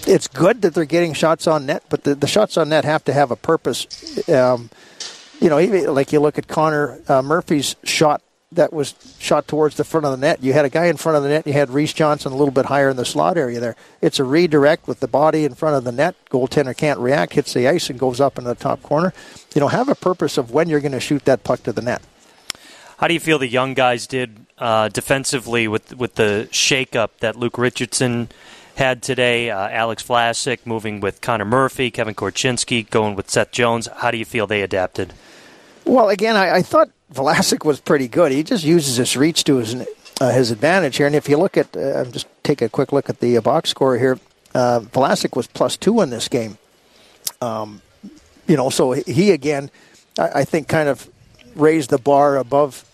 It's 0.05 0.27
good 0.27 0.61
that 0.63 0.73
they're 0.73 0.83
getting 0.83 1.13
shots 1.13 1.47
on 1.47 1.65
net, 1.65 1.83
but 1.89 2.03
the, 2.03 2.13
the 2.13 2.27
shots 2.27 2.57
on 2.57 2.67
net 2.67 2.83
have 2.83 3.05
to 3.05 3.13
have 3.13 3.31
a 3.31 3.37
purpose. 3.37 3.87
Um, 4.27 4.69
you 5.39 5.47
know, 5.47 5.61
even, 5.61 5.93
like 5.95 6.11
you 6.11 6.19
look 6.19 6.37
at 6.37 6.49
Connor 6.49 6.99
uh, 7.07 7.21
Murphy's 7.21 7.77
shot 7.85 8.21
that 8.55 8.73
was 8.73 8.95
shot 9.19 9.47
towards 9.47 9.77
the 9.77 9.83
front 9.83 10.05
of 10.05 10.11
the 10.11 10.17
net. 10.17 10.43
You 10.43 10.53
had 10.53 10.65
a 10.65 10.69
guy 10.69 10.85
in 10.85 10.97
front 10.97 11.17
of 11.17 11.23
the 11.23 11.29
net. 11.29 11.47
You 11.47 11.53
had 11.53 11.69
Reese 11.69 11.93
Johnson 11.93 12.31
a 12.31 12.35
little 12.35 12.53
bit 12.53 12.65
higher 12.65 12.89
in 12.89 12.97
the 12.97 13.05
slot 13.05 13.37
area 13.37 13.59
there. 13.59 13.75
It's 14.01 14.19
a 14.19 14.23
redirect 14.23 14.87
with 14.87 14.99
the 14.99 15.07
body 15.07 15.45
in 15.45 15.53
front 15.53 15.75
of 15.75 15.83
the 15.83 15.91
net. 15.91 16.15
Goaltender 16.29 16.75
can't 16.75 16.99
react, 16.99 17.33
hits 17.33 17.53
the 17.53 17.67
ice, 17.67 17.89
and 17.89 17.99
goes 17.99 18.19
up 18.19 18.37
in 18.37 18.43
the 18.43 18.55
top 18.55 18.81
corner. 18.81 19.13
You 19.53 19.61
know, 19.61 19.67
have 19.67 19.89
a 19.89 19.95
purpose 19.95 20.37
of 20.37 20.51
when 20.51 20.69
you're 20.69 20.79
going 20.79 20.91
to 20.91 20.99
shoot 20.99 21.25
that 21.25 21.43
puck 21.43 21.63
to 21.63 21.73
the 21.73 21.81
net. 21.81 22.01
How 22.97 23.07
do 23.07 23.13
you 23.13 23.19
feel 23.19 23.39
the 23.39 23.47
young 23.47 23.73
guys 23.73 24.07
did 24.07 24.45
uh, 24.57 24.87
defensively 24.87 25.67
with 25.67 25.95
with 25.97 26.15
the 26.15 26.47
shakeup 26.51 27.09
that 27.19 27.35
Luke 27.35 27.57
Richardson 27.57 28.29
had 28.75 29.03
today? 29.03 29.49
Uh, 29.49 29.67
Alex 29.67 30.01
Vlasic 30.03 30.59
moving 30.65 31.01
with 31.01 31.19
Connor 31.19 31.45
Murphy, 31.45 31.91
Kevin 31.91 32.15
Korchinski 32.15 32.89
going 32.89 33.15
with 33.15 33.29
Seth 33.29 33.51
Jones. 33.51 33.89
How 33.97 34.11
do 34.11 34.17
you 34.17 34.25
feel 34.25 34.47
they 34.47 34.61
adapted? 34.61 35.13
Well, 35.83 36.09
again, 36.09 36.35
I, 36.35 36.55
I 36.55 36.61
thought 36.61 36.89
Vlasic 37.13 37.65
was 37.65 37.79
pretty 37.79 38.07
good. 38.07 38.31
He 38.31 38.43
just 38.43 38.63
uses 38.63 38.97
his 38.97 39.15
reach 39.15 39.43
to 39.45 39.57
his 39.57 39.75
uh, 40.21 40.31
his 40.31 40.51
advantage 40.51 40.97
here. 40.97 41.07
And 41.07 41.15
if 41.15 41.27
you 41.27 41.37
look 41.37 41.57
at, 41.57 41.75
uh, 41.75 42.05
just 42.05 42.27
take 42.43 42.61
a 42.61 42.69
quick 42.69 42.93
look 42.93 43.09
at 43.09 43.19
the 43.19 43.37
uh, 43.37 43.41
box 43.41 43.69
score 43.69 43.97
here. 43.97 44.19
Uh, 44.53 44.79
Vlasic 44.79 45.35
was 45.35 45.47
plus 45.47 45.75
two 45.75 46.01
in 46.01 46.09
this 46.09 46.27
game. 46.29 46.57
Um, 47.41 47.81
you 48.47 48.55
know, 48.55 48.69
so 48.69 48.93
he 48.93 49.31
again, 49.31 49.69
I, 50.17 50.29
I 50.35 50.45
think, 50.45 50.67
kind 50.67 50.87
of 50.89 51.09
raised 51.55 51.89
the 51.89 51.97
bar 51.97 52.37
above 52.37 52.85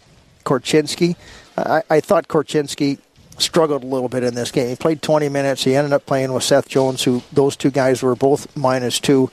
Korchinski. 0.43 1.15
I, 1.57 1.83
I 1.89 1.99
thought 1.99 2.27
Korchinski 2.27 2.97
struggled 3.37 3.83
a 3.83 3.87
little 3.87 4.09
bit 4.09 4.23
in 4.23 4.35
this 4.35 4.51
game. 4.51 4.69
He 4.69 4.75
played 4.75 5.01
20 5.01 5.29
minutes. 5.29 5.63
He 5.63 5.75
ended 5.75 5.93
up 5.93 6.05
playing 6.05 6.33
with 6.33 6.43
Seth 6.43 6.67
Jones, 6.67 7.03
who 7.03 7.21
those 7.31 7.55
two 7.55 7.71
guys 7.71 8.01
were 8.01 8.15
both 8.15 8.55
minus 8.55 8.99
two. 8.99 9.29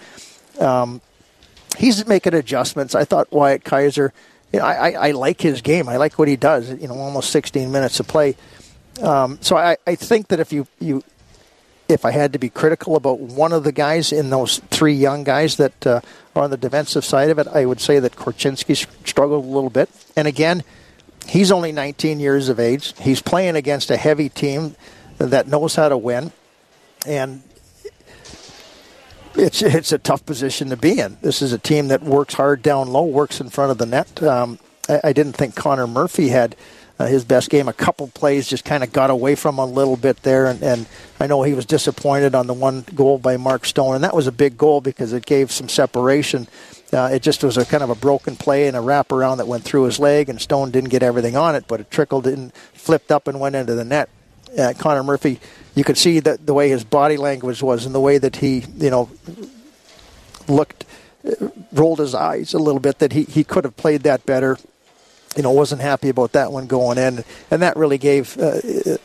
Um, 0.58 1.00
he's 1.76 2.06
making 2.06 2.34
adjustments. 2.34 2.94
I 2.94 3.04
thought 3.04 3.30
Wyatt 3.32 3.64
Kaiser, 3.64 4.12
you 4.52 4.60
know, 4.60 4.64
I, 4.64 4.90
I, 4.90 5.08
I, 5.08 5.10
like 5.10 5.40
his 5.40 5.60
game. 5.60 5.88
I 5.88 5.96
like 5.96 6.18
what 6.18 6.28
he 6.28 6.36
does. 6.36 6.70
You 6.70 6.88
know, 6.88 6.94
almost 6.94 7.30
16 7.30 7.70
minutes 7.70 8.00
of 8.00 8.08
play. 8.08 8.36
Um, 9.02 9.38
so 9.42 9.56
I, 9.56 9.76
I 9.86 9.94
think 9.94 10.28
that 10.28 10.40
if 10.40 10.52
you, 10.52 10.66
you 10.80 11.02
if 11.88 12.04
I 12.04 12.10
had 12.10 12.34
to 12.34 12.38
be 12.38 12.50
critical 12.50 12.96
about 12.96 13.18
one 13.18 13.52
of 13.52 13.64
the 13.64 13.72
guys 13.72 14.12
in 14.12 14.30
those 14.30 14.58
three 14.70 14.94
young 14.94 15.24
guys 15.24 15.56
that 15.56 15.86
uh, 15.86 16.00
are 16.36 16.44
on 16.44 16.50
the 16.50 16.56
defensive 16.56 17.04
side 17.04 17.30
of 17.30 17.38
it, 17.38 17.48
I 17.48 17.64
would 17.64 17.80
say 17.80 17.98
that 17.98 18.16
Korchinski 18.16 18.86
struggled 19.06 19.44
a 19.44 19.48
little 19.48 19.70
bit. 19.70 19.88
And 20.16 20.28
again, 20.28 20.64
he's 21.26 21.50
only 21.50 21.72
19 21.72 22.20
years 22.20 22.48
of 22.48 22.60
age. 22.60 22.94
He's 23.00 23.22
playing 23.22 23.56
against 23.56 23.90
a 23.90 23.96
heavy 23.96 24.28
team 24.28 24.76
that 25.18 25.48
knows 25.48 25.74
how 25.74 25.88
to 25.88 25.96
win, 25.96 26.30
and 27.06 27.42
it's 29.38 29.62
it's 29.62 29.92
a 29.92 29.98
tough 29.98 30.26
position 30.26 30.70
to 30.70 30.76
be 30.76 30.98
in. 30.98 31.16
This 31.22 31.40
is 31.42 31.52
a 31.52 31.58
team 31.58 31.88
that 31.88 32.02
works 32.02 32.34
hard 32.34 32.62
down 32.62 32.88
low, 32.88 33.04
works 33.04 33.40
in 33.40 33.48
front 33.48 33.70
of 33.70 33.78
the 33.78 33.86
net. 33.86 34.22
Um, 34.22 34.58
I, 34.88 35.00
I 35.04 35.12
didn't 35.12 35.34
think 35.34 35.54
Connor 35.54 35.86
Murphy 35.86 36.28
had 36.28 36.56
uh, 36.98 37.06
his 37.06 37.24
best 37.24 37.50
game. 37.50 37.68
A 37.68 37.72
couple 37.72 38.08
plays 38.08 38.48
just 38.48 38.64
kind 38.64 38.82
of 38.82 38.92
got 38.92 39.10
away 39.10 39.34
from 39.34 39.54
him 39.54 39.60
a 39.60 39.66
little 39.66 39.96
bit 39.96 40.22
there, 40.22 40.46
and, 40.46 40.62
and 40.62 40.86
I 41.20 41.26
know 41.26 41.42
he 41.42 41.54
was 41.54 41.64
disappointed 41.64 42.34
on 42.34 42.46
the 42.46 42.54
one 42.54 42.84
goal 42.94 43.18
by 43.18 43.36
Mark 43.36 43.64
Stone, 43.64 43.94
and 43.94 44.04
that 44.04 44.14
was 44.14 44.26
a 44.26 44.32
big 44.32 44.58
goal 44.58 44.80
because 44.80 45.12
it 45.12 45.24
gave 45.24 45.52
some 45.52 45.68
separation. 45.68 46.48
Uh, 46.92 47.10
it 47.12 47.22
just 47.22 47.44
was 47.44 47.56
a 47.56 47.64
kind 47.64 47.82
of 47.82 47.90
a 47.90 47.94
broken 47.94 48.34
play 48.34 48.66
and 48.66 48.76
a 48.76 48.80
wraparound 48.80 49.36
that 49.36 49.46
went 49.46 49.62
through 49.62 49.84
his 49.84 49.98
leg, 49.98 50.28
and 50.28 50.40
Stone 50.40 50.70
didn't 50.70 50.90
get 50.90 51.02
everything 51.02 51.36
on 51.36 51.54
it, 51.54 51.64
but 51.68 51.80
it 51.80 51.90
trickled 51.90 52.26
and 52.26 52.52
flipped 52.72 53.12
up 53.12 53.28
and 53.28 53.38
went 53.38 53.54
into 53.54 53.74
the 53.74 53.84
net. 53.84 54.08
Uh, 54.58 54.72
Connor 54.78 55.02
Murphy, 55.02 55.38
you 55.78 55.84
could 55.84 55.96
see 55.96 56.18
that 56.20 56.44
the 56.44 56.54
way 56.54 56.68
his 56.68 56.84
body 56.84 57.16
language 57.16 57.62
was 57.62 57.86
and 57.86 57.94
the 57.94 58.00
way 58.00 58.18
that 58.18 58.36
he, 58.36 58.64
you 58.76 58.90
know, 58.90 59.08
looked, 60.48 60.84
uh, 61.24 61.48
rolled 61.72 62.00
his 62.00 62.14
eyes 62.14 62.52
a 62.52 62.58
little 62.58 62.80
bit, 62.80 62.98
that 62.98 63.12
he, 63.12 63.22
he 63.22 63.44
could 63.44 63.64
have 63.64 63.76
played 63.76 64.02
that 64.02 64.26
better 64.26 64.58
you 65.36 65.42
know, 65.42 65.52
wasn't 65.52 65.80
happy 65.80 66.08
about 66.08 66.32
that 66.32 66.50
one 66.50 66.66
going 66.66 66.98
in, 66.98 67.22
and 67.50 67.62
that 67.62 67.76
really 67.76 67.98
gave 67.98 68.36
uh, 68.38 68.58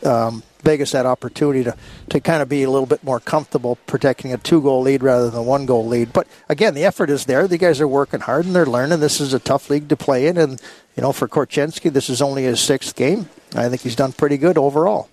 um, 0.04 0.42
Vegas 0.62 0.90
that 0.92 1.06
opportunity 1.06 1.62
to, 1.62 1.76
to 2.08 2.18
kind 2.18 2.42
of 2.42 2.48
be 2.48 2.62
a 2.64 2.70
little 2.70 2.86
bit 2.86 3.04
more 3.04 3.20
comfortable 3.20 3.76
protecting 3.86 4.32
a 4.32 4.38
two 4.38 4.60
goal 4.60 4.82
lead 4.82 5.02
rather 5.02 5.30
than 5.30 5.38
a 5.38 5.42
one 5.42 5.66
goal 5.66 5.86
lead. 5.86 6.12
But 6.12 6.26
again, 6.48 6.74
the 6.74 6.84
effort 6.84 7.08
is 7.08 7.26
there. 7.26 7.46
The 7.46 7.58
guys 7.58 7.80
are 7.80 7.86
working 7.86 8.20
hard 8.20 8.46
and 8.46 8.56
they're 8.56 8.66
learning. 8.66 9.00
This 9.00 9.20
is 9.20 9.34
a 9.34 9.38
tough 9.38 9.70
league 9.70 9.88
to 9.90 9.96
play 9.96 10.26
in, 10.26 10.36
and 10.36 10.60
you 10.96 11.02
know, 11.02 11.12
for 11.12 11.28
Korchinski, 11.28 11.92
this 11.92 12.08
is 12.10 12.20
only 12.20 12.44
his 12.44 12.58
sixth 12.58 12.96
game. 12.96 13.28
I 13.54 13.68
think 13.68 13.82
he's 13.82 13.96
done 13.96 14.12
pretty 14.12 14.38
good 14.38 14.58
overall. 14.58 15.08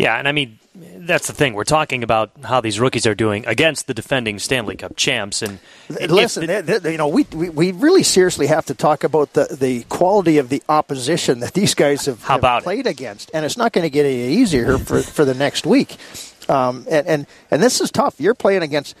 Yeah, 0.00 0.16
and 0.16 0.26
I 0.26 0.32
mean, 0.32 0.58
that's 0.74 1.26
the 1.26 1.34
thing. 1.34 1.52
We're 1.54 1.64
talking 1.64 2.02
about 2.02 2.30
how 2.42 2.60
these 2.60 2.80
rookies 2.80 3.06
are 3.06 3.14
doing 3.14 3.44
against 3.46 3.86
the 3.86 3.92
defending 3.92 4.38
Stanley 4.38 4.76
Cup 4.76 4.96
champs. 4.96 5.42
And 5.42 5.58
listen, 5.88 6.46
the, 6.46 6.88
you 6.90 6.96
know, 6.96 7.08
we, 7.08 7.24
we, 7.32 7.50
we 7.50 7.72
really 7.72 8.02
seriously 8.02 8.46
have 8.46 8.64
to 8.66 8.74
talk 8.74 9.04
about 9.04 9.34
the, 9.34 9.56
the 9.60 9.82
quality 9.84 10.38
of 10.38 10.48
the 10.48 10.62
opposition 10.68 11.40
that 11.40 11.52
these 11.52 11.74
guys 11.74 12.06
have, 12.06 12.22
how 12.22 12.36
about 12.36 12.56
have 12.56 12.64
played 12.64 12.86
it? 12.86 12.90
against, 12.90 13.30
and 13.34 13.44
it's 13.44 13.56
not 13.56 13.72
going 13.72 13.82
to 13.82 13.90
get 13.90 14.06
any 14.06 14.34
easier 14.34 14.78
for 14.78 15.02
for 15.02 15.24
the 15.24 15.34
next 15.34 15.66
week. 15.66 15.96
Um, 16.48 16.86
and, 16.90 17.06
and 17.06 17.26
and 17.50 17.62
this 17.62 17.80
is 17.80 17.90
tough. 17.90 18.20
You're 18.20 18.34
playing 18.34 18.62
against 18.62 18.96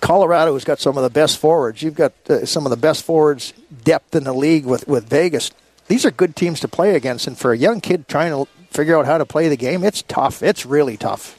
Colorado, 0.00 0.52
who's 0.52 0.64
got 0.64 0.78
some 0.78 0.96
of 0.96 1.02
the 1.02 1.10
best 1.10 1.38
forwards. 1.38 1.82
You've 1.82 1.96
got 1.96 2.12
uh, 2.28 2.46
some 2.46 2.64
of 2.64 2.70
the 2.70 2.76
best 2.76 3.04
forwards 3.04 3.52
depth 3.82 4.14
in 4.14 4.24
the 4.24 4.34
league 4.34 4.66
with 4.66 4.86
with 4.86 5.08
Vegas. 5.08 5.50
These 5.88 6.06
are 6.06 6.12
good 6.12 6.36
teams 6.36 6.60
to 6.60 6.68
play 6.68 6.94
against, 6.94 7.26
and 7.26 7.36
for 7.36 7.52
a 7.52 7.58
young 7.58 7.80
kid 7.80 8.06
trying 8.06 8.30
to 8.30 8.48
figure 8.70 8.98
out 8.98 9.06
how 9.06 9.18
to 9.18 9.26
play 9.26 9.48
the 9.48 9.56
game. 9.56 9.84
It's 9.84 10.02
tough. 10.02 10.42
It's 10.42 10.64
really 10.64 10.96
tough. 10.96 11.36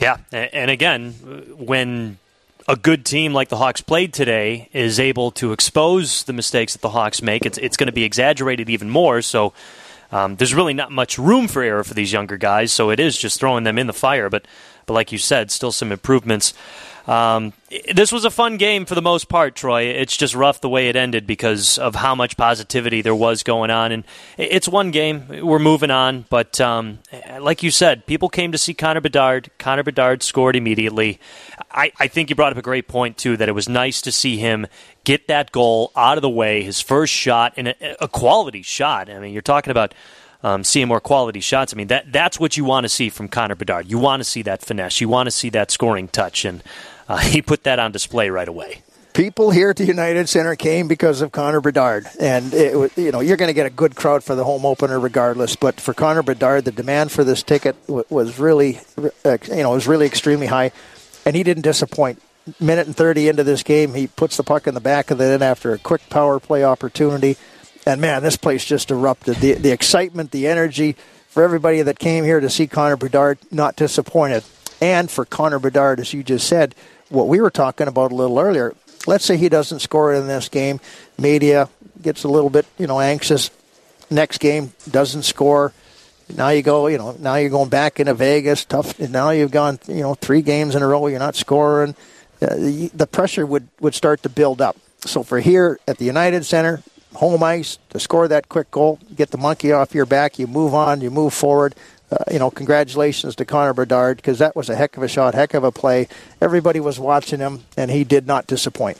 Yeah, 0.00 0.18
and 0.30 0.70
again, 0.70 1.12
when 1.56 2.18
a 2.68 2.76
good 2.76 3.04
team 3.04 3.32
like 3.32 3.48
the 3.48 3.56
Hawks 3.56 3.80
played 3.80 4.12
today 4.12 4.68
is 4.72 5.00
able 5.00 5.30
to 5.32 5.52
expose 5.52 6.22
the 6.24 6.32
mistakes 6.32 6.74
that 6.74 6.82
the 6.82 6.90
Hawks 6.90 7.20
make, 7.20 7.44
it's 7.44 7.58
it's 7.58 7.76
going 7.76 7.88
to 7.88 7.92
be 7.92 8.04
exaggerated 8.04 8.70
even 8.70 8.90
more. 8.90 9.22
So 9.22 9.54
um, 10.12 10.36
there's 10.36 10.54
really 10.54 10.74
not 10.74 10.92
much 10.92 11.18
room 11.18 11.48
for 11.48 11.62
error 11.62 11.82
for 11.82 11.94
these 11.94 12.12
younger 12.12 12.36
guys. 12.36 12.70
So 12.72 12.90
it 12.90 13.00
is 13.00 13.18
just 13.18 13.40
throwing 13.40 13.64
them 13.64 13.78
in 13.78 13.86
the 13.86 13.92
fire. 13.92 14.30
But 14.30 14.46
but 14.86 14.94
like 14.94 15.10
you 15.10 15.18
said, 15.18 15.50
still 15.50 15.72
some 15.72 15.90
improvements. 15.90 16.54
Um, 17.08 17.54
this 17.94 18.12
was 18.12 18.26
a 18.26 18.30
fun 18.30 18.58
game 18.58 18.84
for 18.84 18.94
the 18.94 19.00
most 19.00 19.30
part, 19.30 19.54
Troy. 19.54 19.84
It's 19.84 20.14
just 20.14 20.34
rough 20.34 20.60
the 20.60 20.68
way 20.68 20.90
it 20.90 20.96
ended 20.96 21.26
because 21.26 21.78
of 21.78 21.94
how 21.94 22.14
much 22.14 22.36
positivity 22.36 23.00
there 23.00 23.14
was 23.14 23.42
going 23.42 23.70
on. 23.70 23.92
And 23.92 24.04
it's 24.36 24.68
one 24.68 24.90
game. 24.90 25.26
We're 25.26 25.58
moving 25.58 25.90
on. 25.90 26.26
But 26.28 26.60
um, 26.60 26.98
like 27.40 27.62
you 27.62 27.70
said, 27.70 28.04
people 28.04 28.28
came 28.28 28.52
to 28.52 28.58
see 28.58 28.74
Connor 28.74 29.00
Bedard. 29.00 29.50
Connor 29.58 29.84
Bedard 29.84 30.22
scored 30.22 30.54
immediately. 30.54 31.18
I, 31.70 31.92
I 31.98 32.08
think 32.08 32.28
you 32.28 32.36
brought 32.36 32.52
up 32.52 32.58
a 32.58 32.62
great 32.62 32.88
point, 32.88 33.16
too, 33.16 33.38
that 33.38 33.48
it 33.48 33.52
was 33.52 33.70
nice 33.70 34.02
to 34.02 34.12
see 34.12 34.36
him 34.36 34.66
get 35.04 35.28
that 35.28 35.50
goal 35.50 35.92
out 35.96 36.18
of 36.18 36.22
the 36.22 36.28
way, 36.28 36.62
his 36.62 36.82
first 36.82 37.14
shot, 37.14 37.54
and 37.56 37.68
a, 37.68 38.04
a 38.04 38.08
quality 38.08 38.60
shot. 38.60 39.08
I 39.08 39.18
mean, 39.18 39.32
you're 39.32 39.40
talking 39.40 39.70
about 39.70 39.94
um, 40.42 40.62
seeing 40.62 40.88
more 40.88 41.00
quality 41.00 41.40
shots. 41.40 41.72
I 41.72 41.76
mean, 41.76 41.88
that 41.88 42.12
that's 42.12 42.38
what 42.38 42.56
you 42.56 42.64
want 42.64 42.84
to 42.84 42.88
see 42.88 43.08
from 43.08 43.28
Connor 43.28 43.54
Bedard. 43.54 43.90
You 43.90 43.98
want 43.98 44.20
to 44.20 44.24
see 44.24 44.42
that 44.42 44.62
finesse. 44.62 45.00
You 45.00 45.08
want 45.08 45.26
to 45.26 45.30
see 45.30 45.48
that 45.50 45.70
scoring 45.70 46.08
touch, 46.08 46.44
and 46.44 46.62
uh, 47.08 47.16
he 47.16 47.42
put 47.42 47.64
that 47.64 47.78
on 47.78 47.92
display 47.92 48.30
right 48.30 48.48
away. 48.48 48.82
People 49.14 49.50
here 49.50 49.70
at 49.70 49.76
the 49.76 49.84
United 49.84 50.28
Center 50.28 50.54
came 50.54 50.86
because 50.86 51.22
of 51.22 51.32
Connor 51.32 51.60
Bedard, 51.60 52.06
and 52.20 52.54
it, 52.54 52.96
you 52.96 53.10
know 53.10 53.18
you're 53.18 53.36
going 53.36 53.48
to 53.48 53.54
get 53.54 53.66
a 53.66 53.70
good 53.70 53.96
crowd 53.96 54.22
for 54.22 54.36
the 54.36 54.44
home 54.44 54.64
opener 54.64 55.00
regardless. 55.00 55.56
But 55.56 55.80
for 55.80 55.92
Connor 55.92 56.22
Bedard, 56.22 56.64
the 56.64 56.72
demand 56.72 57.10
for 57.10 57.24
this 57.24 57.42
ticket 57.42 57.74
was 57.88 58.38
really, 58.38 58.80
uh, 59.24 59.38
you 59.48 59.62
know, 59.62 59.70
was 59.70 59.88
really 59.88 60.06
extremely 60.06 60.46
high, 60.46 60.70
and 61.26 61.34
he 61.34 61.42
didn't 61.42 61.62
disappoint. 61.62 62.22
Minute 62.60 62.86
and 62.86 62.96
30 62.96 63.28
into 63.28 63.44
this 63.44 63.62
game, 63.62 63.92
he 63.92 64.06
puts 64.06 64.36
the 64.38 64.42
puck 64.42 64.66
in 64.66 64.74
the 64.74 64.80
back 64.80 65.10
of 65.10 65.18
the 65.18 65.26
net 65.26 65.42
after 65.42 65.72
a 65.72 65.78
quick 65.78 66.08
power 66.08 66.40
play 66.40 66.64
opportunity 66.64 67.36
and 67.88 68.00
man, 68.02 68.22
this 68.22 68.36
place 68.36 68.64
just 68.64 68.90
erupted. 68.90 69.36
The 69.36 69.54
the 69.54 69.70
excitement, 69.70 70.30
the 70.30 70.46
energy 70.46 70.94
for 71.28 71.42
everybody 71.42 71.80
that 71.82 71.98
came 71.98 72.24
here 72.24 72.40
to 72.40 72.50
see 72.50 72.66
Connor 72.66 72.96
Bedard, 72.96 73.38
not 73.50 73.76
disappointed. 73.76 74.44
And 74.80 75.10
for 75.10 75.24
Connor 75.24 75.58
Bedard, 75.58 75.98
as 75.98 76.12
you 76.12 76.22
just 76.22 76.46
said, 76.46 76.74
what 77.08 77.28
we 77.28 77.40
were 77.40 77.50
talking 77.50 77.88
about 77.88 78.12
a 78.12 78.14
little 78.14 78.38
earlier. 78.38 78.74
Let's 79.06 79.24
say 79.24 79.36
he 79.36 79.48
doesn't 79.48 79.80
score 79.80 80.12
in 80.12 80.26
this 80.26 80.48
game. 80.48 80.80
Media 81.18 81.68
gets 82.02 82.24
a 82.24 82.28
little 82.28 82.50
bit, 82.50 82.66
you 82.78 82.86
know, 82.86 83.00
anxious. 83.00 83.50
Next 84.10 84.38
game 84.38 84.72
doesn't 84.90 85.22
score. 85.22 85.72
Now 86.36 86.50
you 86.50 86.62
go, 86.62 86.88
you 86.88 86.98
know, 86.98 87.16
now 87.18 87.36
you're 87.36 87.50
going 87.50 87.70
back 87.70 88.00
into 88.00 88.14
Vegas. 88.14 88.64
Tough. 88.64 88.98
Now 88.98 89.30
you've 89.30 89.50
gone, 89.50 89.78
you 89.86 90.00
know, 90.00 90.14
three 90.14 90.42
games 90.42 90.74
in 90.74 90.82
a 90.82 90.86
row. 90.86 91.06
You're 91.06 91.18
not 91.18 91.36
scoring. 91.36 91.94
Uh, 92.40 92.54
the, 92.54 92.90
the 92.94 93.06
pressure 93.06 93.46
would 93.46 93.68
would 93.80 93.94
start 93.94 94.22
to 94.22 94.28
build 94.28 94.60
up. 94.60 94.76
So 95.00 95.22
for 95.22 95.40
here 95.40 95.78
at 95.88 95.98
the 95.98 96.04
United 96.04 96.44
Center, 96.44 96.82
home 97.14 97.42
ice 97.42 97.78
to 97.90 97.98
score 97.98 98.28
that 98.28 98.48
quick 98.48 98.70
goal, 98.70 98.98
get 99.16 99.30
the 99.30 99.38
monkey 99.38 99.72
off 99.72 99.94
your 99.94 100.06
back, 100.06 100.38
you 100.38 100.46
move 100.46 100.74
on, 100.74 101.00
you 101.00 101.10
move 101.10 101.32
forward. 101.32 101.74
Uh, 102.10 102.16
you 102.32 102.38
know, 102.38 102.50
congratulations 102.50 103.36
to 103.36 103.44
Connor 103.44 103.74
Bedard 103.74 104.16
because 104.16 104.38
that 104.38 104.56
was 104.56 104.70
a 104.70 104.76
heck 104.76 104.96
of 104.96 105.02
a 105.02 105.08
shot, 105.08 105.34
heck 105.34 105.52
of 105.54 105.62
a 105.62 105.70
play. 105.70 106.08
Everybody 106.40 106.80
was 106.80 106.98
watching 106.98 107.38
him, 107.38 107.64
and 107.76 107.90
he 107.90 108.02
did 108.04 108.26
not 108.26 108.46
disappoint. 108.46 108.98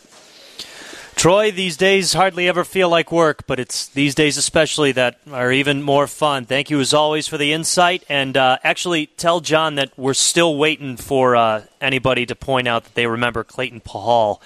Troy, 1.17 1.51
these 1.51 1.77
days 1.77 2.13
hardly 2.13 2.47
ever 2.47 2.63
feel 2.65 2.89
like 2.89 3.11
work, 3.11 3.45
but 3.49 3.59
it's 3.59 3.89
these 3.89 4.15
days 4.15 4.37
especially 4.37 4.93
that 4.93 5.19
are 5.33 5.51
even 5.51 5.83
more 5.83 6.07
fun. 6.07 6.45
Thank 6.45 6.71
you 6.71 6.79
as 6.79 6.95
always 6.95 7.27
for 7.27 7.37
the 7.37 7.53
insight, 7.53 8.05
and 8.09 8.37
uh, 8.37 8.59
actually 8.63 9.07
tell 9.07 9.41
John 9.41 9.75
that 9.77 9.91
we're 9.97 10.15
still 10.15 10.57
waiting 10.57 10.97
for 10.97 11.35
uh, 11.35 11.63
anybody 11.81 12.25
to 12.27 12.37
point 12.37 12.69
out 12.69 12.85
that 12.85 12.95
they 12.95 13.07
remember 13.09 13.43
Clayton 13.43 13.81
Pachal. 13.81 14.39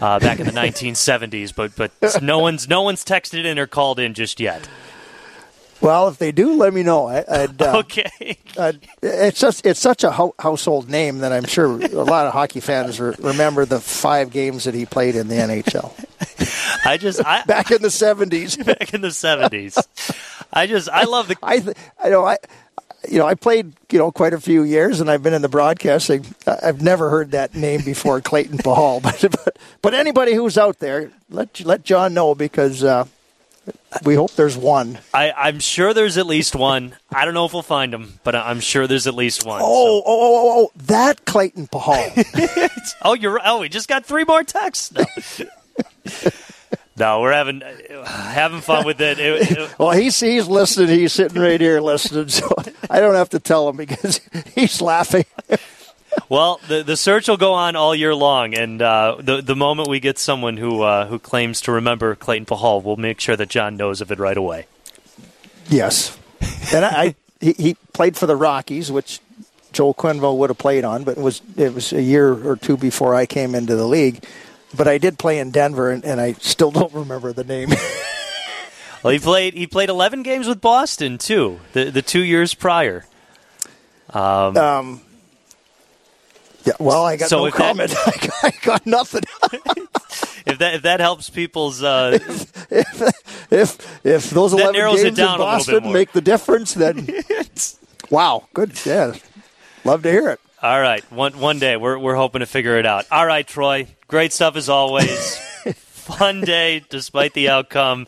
uh, 0.00 0.18
back 0.18 0.40
in 0.40 0.46
the 0.46 0.52
1970s, 0.66 1.54
but 1.54 1.76
but 1.76 1.92
no 2.22 2.38
one's 2.38 2.68
no 2.68 2.82
one's 2.82 3.04
texted 3.04 3.44
in 3.44 3.58
or 3.58 3.66
called 3.66 3.98
in 3.98 4.12
just 4.14 4.40
yet. 4.40 4.68
Well, 5.80 6.08
if 6.08 6.18
they 6.18 6.30
do, 6.32 6.54
let 6.54 6.74
me 6.74 6.82
know. 6.82 7.08
I, 7.08 7.18
uh, 7.28 7.78
okay. 7.78 8.38
It's 9.02 9.40
just 9.40 9.64
it's 9.64 9.80
such 9.80 10.04
a 10.04 10.10
ho- 10.10 10.34
household 10.38 10.90
name 10.90 11.18
that 11.18 11.32
I'm 11.32 11.44
sure 11.44 11.80
a 11.80 11.88
lot 12.04 12.26
of 12.26 12.32
hockey 12.32 12.60
fans 12.60 13.00
re- 13.00 13.14
remember 13.18 13.64
the 13.64 13.80
five 13.80 14.30
games 14.30 14.64
that 14.64 14.74
he 14.74 14.86
played 14.86 15.16
in 15.16 15.28
the 15.28 15.36
NHL. 15.36 15.92
I 16.84 16.96
just 16.96 17.24
I, 17.24 17.42
back 17.46 17.70
in 17.70 17.82
the 17.82 17.88
70s. 17.88 18.64
Back 18.70 18.94
in 18.94 19.00
the 19.00 19.08
70s. 19.08 19.78
I 20.52 20.66
just 20.66 20.88
I 20.88 21.04
love 21.04 21.28
the. 21.28 21.36
I 21.42 21.62
I 22.02 22.08
know 22.10 22.24
I 22.24 22.38
you 23.08 23.18
know, 23.18 23.26
I 23.26 23.34
played, 23.34 23.72
you 23.90 23.98
know, 23.98 24.12
quite 24.12 24.34
a 24.34 24.40
few 24.40 24.62
years, 24.62 25.00
and 25.00 25.10
I've 25.10 25.22
been 25.22 25.32
in 25.32 25.40
the 25.40 25.48
broadcasting. 25.48 26.26
I've 26.46 26.82
never 26.82 27.08
heard 27.08 27.30
that 27.30 27.54
name 27.54 27.82
before, 27.82 28.20
Clayton 28.20 28.58
Pachal. 28.58 29.02
But, 29.02 29.30
but 29.30 29.56
but 29.80 29.94
anybody 29.94 30.34
who's 30.34 30.58
out 30.58 30.80
there, 30.80 31.10
let 31.30 31.60
let 31.64 31.82
John 31.82 32.12
know 32.14 32.34
because 32.34 32.84
uh, 32.84 33.06
we 34.04 34.14
hope 34.14 34.32
there's 34.32 34.56
one. 34.56 34.98
I, 35.12 35.32
I'm 35.32 35.58
sure 35.58 35.92
there's 35.92 36.16
at 36.16 36.26
least 36.26 36.54
one. 36.54 36.94
I 37.10 37.24
don't 37.24 37.34
know 37.34 37.44
if 37.44 37.52
we'll 37.52 37.62
find 37.62 37.92
him, 37.92 38.18
but 38.24 38.34
I'm 38.34 38.60
sure 38.60 38.86
there's 38.86 39.06
at 39.06 39.14
least 39.14 39.44
one. 39.44 39.60
Oh, 39.62 39.64
so. 39.64 39.70
oh, 39.70 40.02
oh, 40.06 40.34
oh, 40.34 40.64
oh, 40.64 40.80
that 40.86 41.24
Clayton 41.24 41.66
Pachal. 41.68 42.94
oh, 43.02 43.14
you're. 43.14 43.40
Oh, 43.44 43.60
we 43.60 43.68
just 43.68 43.88
got 43.88 44.04
three 44.04 44.24
more 44.24 44.44
texts. 44.44 44.92
No. 44.92 45.04
No, 47.00 47.22
we're 47.22 47.32
having 47.32 47.62
having 48.04 48.60
fun 48.60 48.84
with 48.84 49.00
it. 49.00 49.18
it, 49.18 49.52
it 49.52 49.74
well, 49.78 49.92
he's 49.92 50.20
he's 50.20 50.46
listening. 50.46 50.90
He's 50.98 51.14
sitting 51.14 51.40
right 51.40 51.58
here 51.58 51.80
listening, 51.80 52.28
so 52.28 52.54
I 52.90 53.00
don't 53.00 53.14
have 53.14 53.30
to 53.30 53.40
tell 53.40 53.70
him 53.70 53.76
because 53.76 54.20
he's 54.54 54.82
laughing. 54.82 55.24
Well, 56.28 56.60
the 56.68 56.82
the 56.82 56.96
search 56.96 57.28
will 57.28 57.36
go 57.36 57.54
on 57.54 57.76
all 57.76 57.94
year 57.94 58.14
long, 58.14 58.54
and 58.54 58.80
uh, 58.80 59.16
the 59.18 59.42
the 59.42 59.56
moment 59.56 59.88
we 59.88 60.00
get 60.00 60.18
someone 60.18 60.56
who 60.56 60.82
uh, 60.82 61.06
who 61.06 61.18
claims 61.18 61.60
to 61.62 61.72
remember 61.72 62.14
Clayton 62.14 62.46
Pachal, 62.46 62.82
we'll 62.82 62.96
make 62.96 63.20
sure 63.20 63.36
that 63.36 63.48
John 63.48 63.76
knows 63.76 64.00
of 64.00 64.10
it 64.10 64.18
right 64.18 64.36
away. 64.36 64.66
Yes, 65.68 66.18
and 66.72 66.84
I, 66.84 66.88
I 66.88 67.14
he, 67.40 67.52
he 67.52 67.74
played 67.92 68.16
for 68.16 68.26
the 68.26 68.36
Rockies, 68.36 68.90
which 68.90 69.20
Joel 69.72 69.94
Quenneville 69.94 70.36
would 70.38 70.50
have 70.50 70.58
played 70.58 70.84
on, 70.84 71.04
but 71.04 71.16
it 71.16 71.22
was 71.22 71.42
it 71.56 71.74
was 71.74 71.92
a 71.92 72.02
year 72.02 72.32
or 72.32 72.56
two 72.56 72.76
before 72.76 73.14
I 73.14 73.26
came 73.26 73.54
into 73.54 73.76
the 73.76 73.86
league 73.86 74.24
but 74.74 74.88
I 74.88 74.98
did 74.98 75.18
play 75.18 75.38
in 75.38 75.50
Denver, 75.50 75.90
and, 75.90 76.04
and 76.04 76.20
I 76.20 76.32
still 76.34 76.70
don't 76.70 76.92
remember 76.92 77.32
the 77.32 77.44
name. 77.44 77.70
well, 79.02 79.12
he 79.12 79.18
played 79.18 79.54
he 79.54 79.66
played 79.66 79.88
eleven 79.88 80.22
games 80.22 80.46
with 80.46 80.60
Boston 80.60 81.18
too. 81.18 81.60
The 81.72 81.90
the 81.90 82.02
two 82.02 82.22
years 82.22 82.54
prior. 82.54 83.04
Um, 84.10 84.56
um 84.56 85.00
yeah. 86.64 86.72
Well, 86.78 87.04
I 87.04 87.16
got 87.16 87.28
so 87.28 87.44
no 87.44 87.50
comment. 87.50 87.90
That, 88.04 88.40
I, 88.42 88.64
got, 88.64 88.86
nothing. 88.86 89.22
if 90.46 90.58
that 90.58 90.74
if 90.74 90.82
that 90.82 91.00
helps 91.00 91.30
people's 91.30 91.82
uh, 91.82 92.18
if, 92.22 92.72
if, 92.72 93.52
if 93.52 94.06
if 94.06 94.30
those 94.30 94.52
eleven 94.52 94.74
games 94.74 95.02
in 95.02 95.14
Boston 95.14 95.92
make 95.92 96.12
the 96.12 96.20
difference, 96.20 96.74
then 96.74 97.08
wow, 98.10 98.48
good. 98.54 98.72
Yeah, 98.84 99.14
love 99.84 100.02
to 100.02 100.10
hear 100.10 100.30
it. 100.30 100.40
All 100.62 100.80
right, 100.80 101.02
one 101.12 101.38
one 101.38 101.58
day 101.58 101.76
we're 101.76 101.98
we're 101.98 102.16
hoping 102.16 102.40
to 102.40 102.46
figure 102.46 102.78
it 102.78 102.86
out. 102.86 103.06
All 103.10 103.26
right, 103.26 103.46
Troy, 103.46 103.86
great 104.08 104.32
stuff 104.32 104.56
as 104.56 104.68
always. 104.68 105.40
Fun 106.18 106.40
day 106.42 106.84
despite 106.88 107.34
the 107.34 107.48
outcome, 107.48 108.06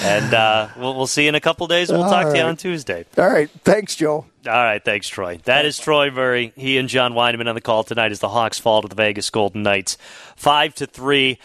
and 0.00 0.34
uh, 0.34 0.68
we'll 0.76 0.94
we'll 0.94 1.06
see 1.06 1.22
you 1.24 1.28
in 1.28 1.34
a 1.34 1.40
couple 1.40 1.66
days. 1.66 1.90
and 1.90 1.98
We'll 1.98 2.08
talk 2.08 2.24
right. 2.26 2.32
to 2.32 2.38
you 2.38 2.44
on 2.44 2.56
Tuesday. 2.56 3.04
All 3.16 3.28
right, 3.28 3.50
thanks, 3.64 3.96
Joe. 3.96 4.26
All 4.46 4.52
right, 4.52 4.84
thanks, 4.84 5.08
Troy. 5.08 5.38
That 5.44 5.64
is 5.64 5.78
Troy 5.78 6.10
Murray. 6.10 6.52
He 6.56 6.78
and 6.78 6.88
John 6.88 7.14
Wiedeman 7.14 7.48
on 7.48 7.54
the 7.54 7.60
call 7.60 7.84
tonight 7.84 8.10
as 8.12 8.20
the 8.20 8.28
Hawks 8.28 8.58
fall 8.58 8.82
to 8.82 8.88
the 8.88 8.94
Vegas 8.94 9.30
Golden 9.30 9.62
Knights, 9.62 9.96
five 10.36 10.74
to 10.76 10.86
three. 10.86 11.38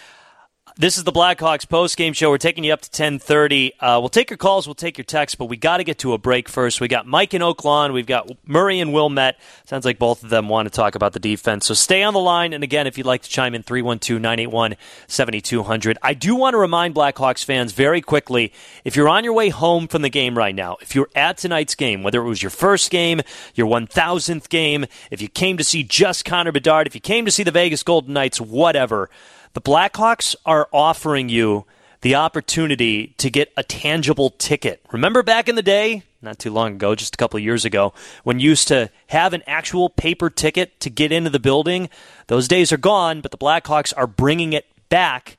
This 0.79 0.99
is 0.99 1.05
the 1.05 1.11
Blackhawks 1.11 1.67
post-game 1.67 2.13
show. 2.13 2.29
We're 2.29 2.37
taking 2.37 2.63
you 2.63 2.71
up 2.71 2.81
to 2.81 2.91
10:30. 2.91 3.71
Uh, 3.79 3.97
we'll 3.99 4.09
take 4.09 4.29
your 4.29 4.37
calls, 4.37 4.67
we'll 4.67 4.75
take 4.75 4.95
your 4.95 5.05
texts, 5.05 5.33
but 5.33 5.45
we 5.45 5.57
got 5.57 5.77
to 5.77 5.83
get 5.83 5.97
to 5.99 6.13
a 6.13 6.19
break 6.19 6.47
first. 6.47 6.79
We 6.79 6.87
got 6.87 7.07
Mike 7.07 7.33
in 7.33 7.41
Oak 7.41 7.65
Lawn, 7.65 7.93
we've 7.93 8.05
got 8.05 8.29
Murray 8.45 8.79
and 8.79 8.93
Wilmette. 8.93 9.39
Sounds 9.65 9.85
like 9.85 9.97
both 9.97 10.23
of 10.23 10.29
them 10.29 10.49
want 10.49 10.67
to 10.67 10.69
talk 10.69 10.93
about 10.93 11.13
the 11.13 11.19
defense. 11.19 11.65
So 11.65 11.73
stay 11.73 12.03
on 12.03 12.13
the 12.13 12.19
line. 12.19 12.53
And 12.53 12.63
again, 12.63 12.85
if 12.85 12.95
you'd 12.95 13.07
like 13.07 13.23
to 13.23 13.29
chime 13.29 13.55
in, 13.55 13.63
312-981-7200. 13.63 15.95
I 16.03 16.13
do 16.13 16.35
want 16.35 16.53
to 16.53 16.59
remind 16.59 16.93
Blackhawks 16.93 17.43
fans 17.43 17.71
very 17.71 18.01
quickly: 18.01 18.53
if 18.85 18.95
you're 18.95 19.09
on 19.09 19.23
your 19.23 19.33
way 19.33 19.49
home 19.49 19.87
from 19.87 20.03
the 20.03 20.09
game 20.09 20.37
right 20.37 20.53
now, 20.53 20.77
if 20.79 20.93
you're 20.93 21.09
at 21.15 21.39
tonight's 21.39 21.73
game, 21.73 22.03
whether 22.03 22.21
it 22.21 22.27
was 22.27 22.43
your 22.43 22.51
first 22.51 22.91
game, 22.91 23.23
your 23.55 23.65
1,000th 23.65 24.47
game, 24.47 24.85
if 25.09 25.23
you 25.23 25.27
came 25.27 25.57
to 25.57 25.63
see 25.63 25.81
just 25.81 26.23
Connor 26.23 26.51
Bedard, 26.51 26.85
if 26.85 26.93
you 26.93 27.01
came 27.01 27.25
to 27.25 27.31
see 27.31 27.41
the 27.41 27.49
Vegas 27.49 27.81
Golden 27.81 28.13
Knights, 28.13 28.39
whatever 28.39 29.09
the 29.53 29.61
Blackhawks 29.61 30.35
are 30.45 30.67
offering 30.71 31.29
you 31.29 31.65
the 32.01 32.15
opportunity 32.15 33.15
to 33.17 33.29
get 33.29 33.51
a 33.57 33.63
tangible 33.63 34.29
ticket. 34.29 34.81
Remember 34.91 35.23
back 35.23 35.49
in 35.49 35.55
the 35.55 35.63
day, 35.63 36.03
not 36.21 36.39
too 36.39 36.51
long 36.51 36.73
ago, 36.75 36.95
just 36.95 37.15
a 37.15 37.17
couple 37.17 37.39
years 37.39 37.65
ago, 37.65 37.93
when 38.23 38.39
you 38.39 38.49
used 38.49 38.67
to 38.67 38.89
have 39.07 39.33
an 39.33 39.43
actual 39.47 39.89
paper 39.89 40.29
ticket 40.29 40.79
to 40.79 40.89
get 40.89 41.11
into 41.11 41.29
the 41.29 41.39
building? 41.39 41.89
Those 42.27 42.47
days 42.47 42.71
are 42.71 42.77
gone, 42.77 43.21
but 43.21 43.31
the 43.31 43.37
Blackhawks 43.37 43.93
are 43.97 44.07
bringing 44.07 44.53
it 44.53 44.65
back 44.89 45.37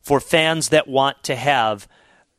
for 0.00 0.20
fans 0.20 0.70
that 0.70 0.88
want 0.88 1.22
to 1.24 1.36
have 1.36 1.86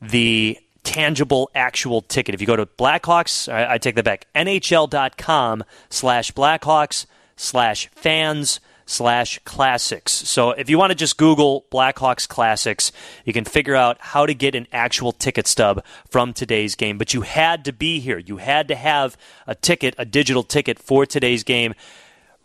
the 0.00 0.58
tangible 0.82 1.48
actual 1.54 2.02
ticket. 2.02 2.34
If 2.34 2.40
you 2.40 2.46
go 2.46 2.56
to 2.56 2.66
Blackhawks, 2.66 3.52
I, 3.52 3.74
I 3.74 3.78
take 3.78 3.94
that 3.94 4.04
back, 4.04 4.26
NHL.com 4.34 5.64
slash 5.88 6.32
Blackhawks 6.32 7.06
slash 7.36 7.88
fans 7.94 8.60
slash 8.92 9.38
classics. 9.44 10.12
So 10.12 10.50
if 10.50 10.68
you 10.68 10.78
want 10.78 10.90
to 10.90 10.94
just 10.94 11.16
Google 11.16 11.64
Blackhawks 11.72 12.28
classics, 12.28 12.92
you 13.24 13.32
can 13.32 13.44
figure 13.44 13.74
out 13.74 13.96
how 14.00 14.26
to 14.26 14.34
get 14.34 14.54
an 14.54 14.66
actual 14.72 15.12
ticket 15.12 15.46
stub 15.46 15.84
from 16.08 16.32
today's 16.32 16.74
game. 16.74 16.98
But 16.98 17.14
you 17.14 17.22
had 17.22 17.64
to 17.64 17.72
be 17.72 18.00
here. 18.00 18.18
You 18.18 18.36
had 18.36 18.68
to 18.68 18.74
have 18.74 19.16
a 19.46 19.54
ticket, 19.54 19.94
a 19.98 20.04
digital 20.04 20.42
ticket 20.42 20.78
for 20.78 21.06
today's 21.06 21.42
game. 21.42 21.74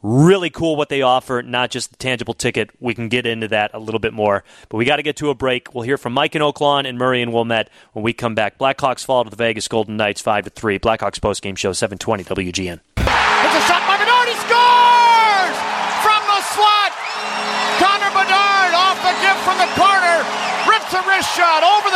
Really 0.04 0.52
cool 0.52 0.76
what 0.76 0.90
they 0.90 1.02
offer, 1.02 1.42
not 1.42 1.72
just 1.72 1.90
the 1.90 1.98
tangible 1.98 2.36
ticket. 2.36 2.70
We 2.80 2.94
can 2.94 3.10
get 3.10 3.26
into 3.26 3.48
that 3.50 3.72
a 3.74 3.80
little 3.80 4.00
bit 4.00 4.14
more. 4.14 4.44
But 4.70 4.78
we 4.78 4.86
got 4.86 4.98
to 4.98 5.04
get 5.04 5.18
to 5.18 5.32
a 5.32 5.36
break. 5.36 5.74
We'll 5.74 5.84
hear 5.84 5.98
from 5.98 6.14
Mike 6.14 6.36
in 6.36 6.42
Oak 6.42 6.62
Lawn 6.62 6.86
and 6.86 6.98
Murray 6.98 7.22
and 7.22 7.34
Wilmette 7.34 7.70
when 7.94 8.04
we 8.04 8.14
come 8.14 8.36
back. 8.36 8.58
Blackhawks 8.58 9.04
fall 9.04 9.24
to 9.24 9.30
the 9.30 9.36
Vegas 9.36 9.68
Golden 9.68 9.98
Knights 9.98 10.22
5 10.22 10.46
to 10.46 10.50
3. 10.52 10.80
Blackhawks 10.80 11.20
postgame 11.20 11.58
show 11.58 11.74
720 11.74 12.24
WGN. 12.24 13.17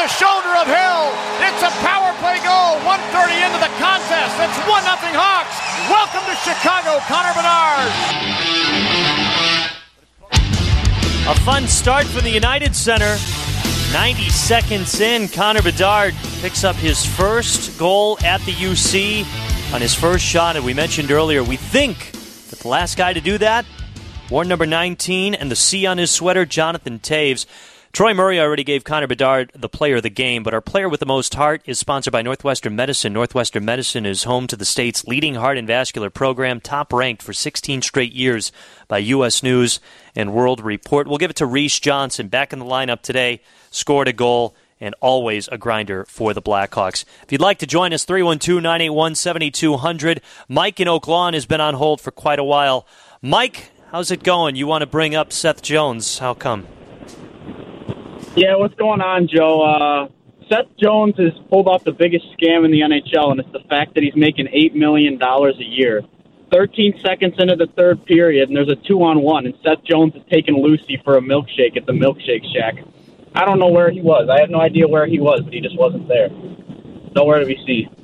The 0.02 0.08
shoulder 0.08 0.50
of 0.58 0.66
Hill. 0.66 1.14
It's 1.46 1.62
a 1.62 1.70
power 1.86 2.10
play 2.18 2.42
goal. 2.42 2.82
130 2.90 3.38
into 3.38 3.60
the 3.62 3.70
contest. 3.78 4.34
It's 4.42 4.58
1 4.66 4.82
0 4.82 4.98
Hawks. 5.14 5.54
Welcome 5.94 6.26
to 6.26 6.34
Chicago, 6.42 6.98
Connor 7.06 7.30
Bedard. 7.38 7.86
A 11.30 11.40
fun 11.46 11.68
start 11.68 12.08
from 12.08 12.24
the 12.24 12.32
United 12.32 12.76
Center. 12.76 13.16
90 13.94 14.30
seconds 14.30 15.00
in, 15.00 15.28
Connor 15.28 15.62
Bedard 15.62 16.16
picks 16.42 16.64
up 16.64 16.76
his 16.78 17.06
first 17.06 17.78
goal 17.78 18.18
at 18.24 18.42
the 18.42 18.54
UC 18.54 19.24
on 19.72 19.82
his 19.82 19.94
first 19.94 20.26
shot. 20.26 20.56
And 20.56 20.66
we 20.66 20.74
mentioned 20.74 21.12
earlier, 21.12 21.44
we 21.44 21.58
think 21.58 22.12
that 22.50 22.58
the 22.58 22.70
last 22.70 22.98
guy 22.98 23.14
to 23.14 23.22
do 23.22 23.38
that, 23.38 23.68
worn 24.32 24.48
number 24.48 24.66
19 24.66 25.36
and 25.36 25.52
the 25.52 25.56
C 25.56 25.86
on 25.86 26.00
his 26.00 26.10
sweater, 26.10 26.44
Jonathan 26.44 26.98
Toews. 26.98 27.46
Troy 27.94 28.14
Murray 28.14 28.40
already 28.40 28.64
gave 28.64 28.86
Connor 28.86 29.08
Bedard 29.08 29.52
the 29.54 29.68
player 29.68 29.98
of 29.98 30.04
the 30.04 30.10
game, 30.10 30.44
but 30.44 30.54
our 30.54 30.62
player 30.62 30.88
with 30.88 31.02
the 31.02 31.06
most 31.06 31.36
heart 31.36 31.62
is 31.66 31.78
sponsored 31.78 32.14
by 32.14 32.22
Northwestern 32.22 32.74
Medicine. 32.74 33.12
Northwestern 33.12 33.66
Medicine 33.66 34.06
is 34.06 34.24
home 34.24 34.48
to 34.48 34.56
the 34.56 34.64
state's 34.64 35.04
leading 35.06 35.36
heart 35.36 35.58
and 35.58 35.68
vascular 35.68 36.10
program, 36.10 36.62
top 36.62 36.94
ranked 36.94 37.22
for 37.22 37.34
16 37.34 37.82
straight 37.82 38.14
years 38.14 38.54
by 38.88 39.00
U.S. 39.00 39.44
News 39.44 39.82
and 40.16 40.34
World 40.34 40.62
Report. 40.62 41.06
We'll 41.06 41.18
give 41.18 41.32
it 41.32 41.36
to 41.38 41.46
Reese 41.46 41.82
Johnson, 41.82 42.30
back 42.30 42.54
in 42.54 42.60
the 42.60 42.66
lineup 42.66 43.02
today, 43.02 43.42
scored 43.72 44.08
a 44.08 44.14
goal 44.14 44.56
and 44.80 44.96
always 45.02 45.50
a 45.50 45.58
grinder 45.58 46.06
for 46.06 46.34
the 46.34 46.42
Blackhawks. 46.42 47.04
If 47.24 47.32
you'd 47.34 47.42
like 47.42 47.60
to 47.60 47.68
join 47.68 47.92
us, 47.92 48.06
312 48.06 48.64
981 48.64 49.16
7200. 49.16 50.22
Mike 50.48 50.80
in 50.80 50.88
Oak 50.88 51.10
Lawn 51.10 51.34
has 51.34 51.46
been 51.46 51.62
on 51.62 51.74
hold 51.74 52.00
for 52.00 52.12
quite 52.12 52.40
a 52.40 52.44
while. 52.44 52.88
Mike, 53.22 53.72
how's 53.92 54.12
it 54.12 54.24
going? 54.24 54.56
You 54.56 54.66
want 54.66 54.82
to 54.82 54.88
bring 54.88 55.14
up 55.14 55.34
Seth 55.34 55.62
Jones. 55.62 56.20
How 56.20 56.34
come? 56.34 56.68
Yeah, 58.36 58.56
what's 58.56 58.76
going 58.76 59.02
on, 59.02 59.28
Joe? 59.28 59.62
Uh, 59.62 60.08
Seth 60.48 60.78
Jones 60.78 61.16
has 61.18 61.34
pulled 61.50 61.68
off 61.68 61.84
the 61.84 61.92
biggest 61.92 62.26
scam 62.38 62.64
in 62.64 62.72
the 62.72 62.82
NHL, 62.82 63.32
and 63.32 63.40
it's 63.40 63.52
the 63.52 63.64
fact 63.70 63.94
that 63.96 64.04
he's 64.04 64.16
making 64.16 64.48
$8 64.48 64.74
million 64.74 65.22
a 65.22 65.52
year. 65.64 66.02
13 66.52 67.00
seconds 67.02 67.36
into 67.38 67.56
the 67.56 67.68
third 67.78 68.06
period, 68.06 68.50
and 68.50 68.58
there's 68.58 68.70
a 68.70 68.76
two 68.76 69.04
on 69.04 69.22
one, 69.22 69.46
and 69.46 69.56
Seth 69.64 69.84
Jones 69.84 70.16
is 70.16 70.22
taking 70.30 70.56
Lucy 70.56 71.00
for 71.04 71.18
a 71.18 71.22
milkshake 71.22 71.78
at 71.78 71.86
the 71.86 71.94
Milkshake 71.94 72.44
Shack. 72.54 72.84
I 73.34 73.46
don't 73.46 73.60
know 73.60 73.70
where 73.70 73.90
he 73.90 74.02
was. 74.02 74.30
I 74.30 74.42
have 74.42 74.50
no 74.50 74.60
idea 74.60 74.88
where 74.88 75.06
he 75.06 75.20
was, 75.20 75.42
but 75.42 75.54
he 75.54 75.62
just 75.62 75.78
wasn't 75.78 76.08
there. 76.10 76.30
Nowhere 77.16 77.40
to 77.40 77.46
be 77.46 77.58
seen. 77.66 77.96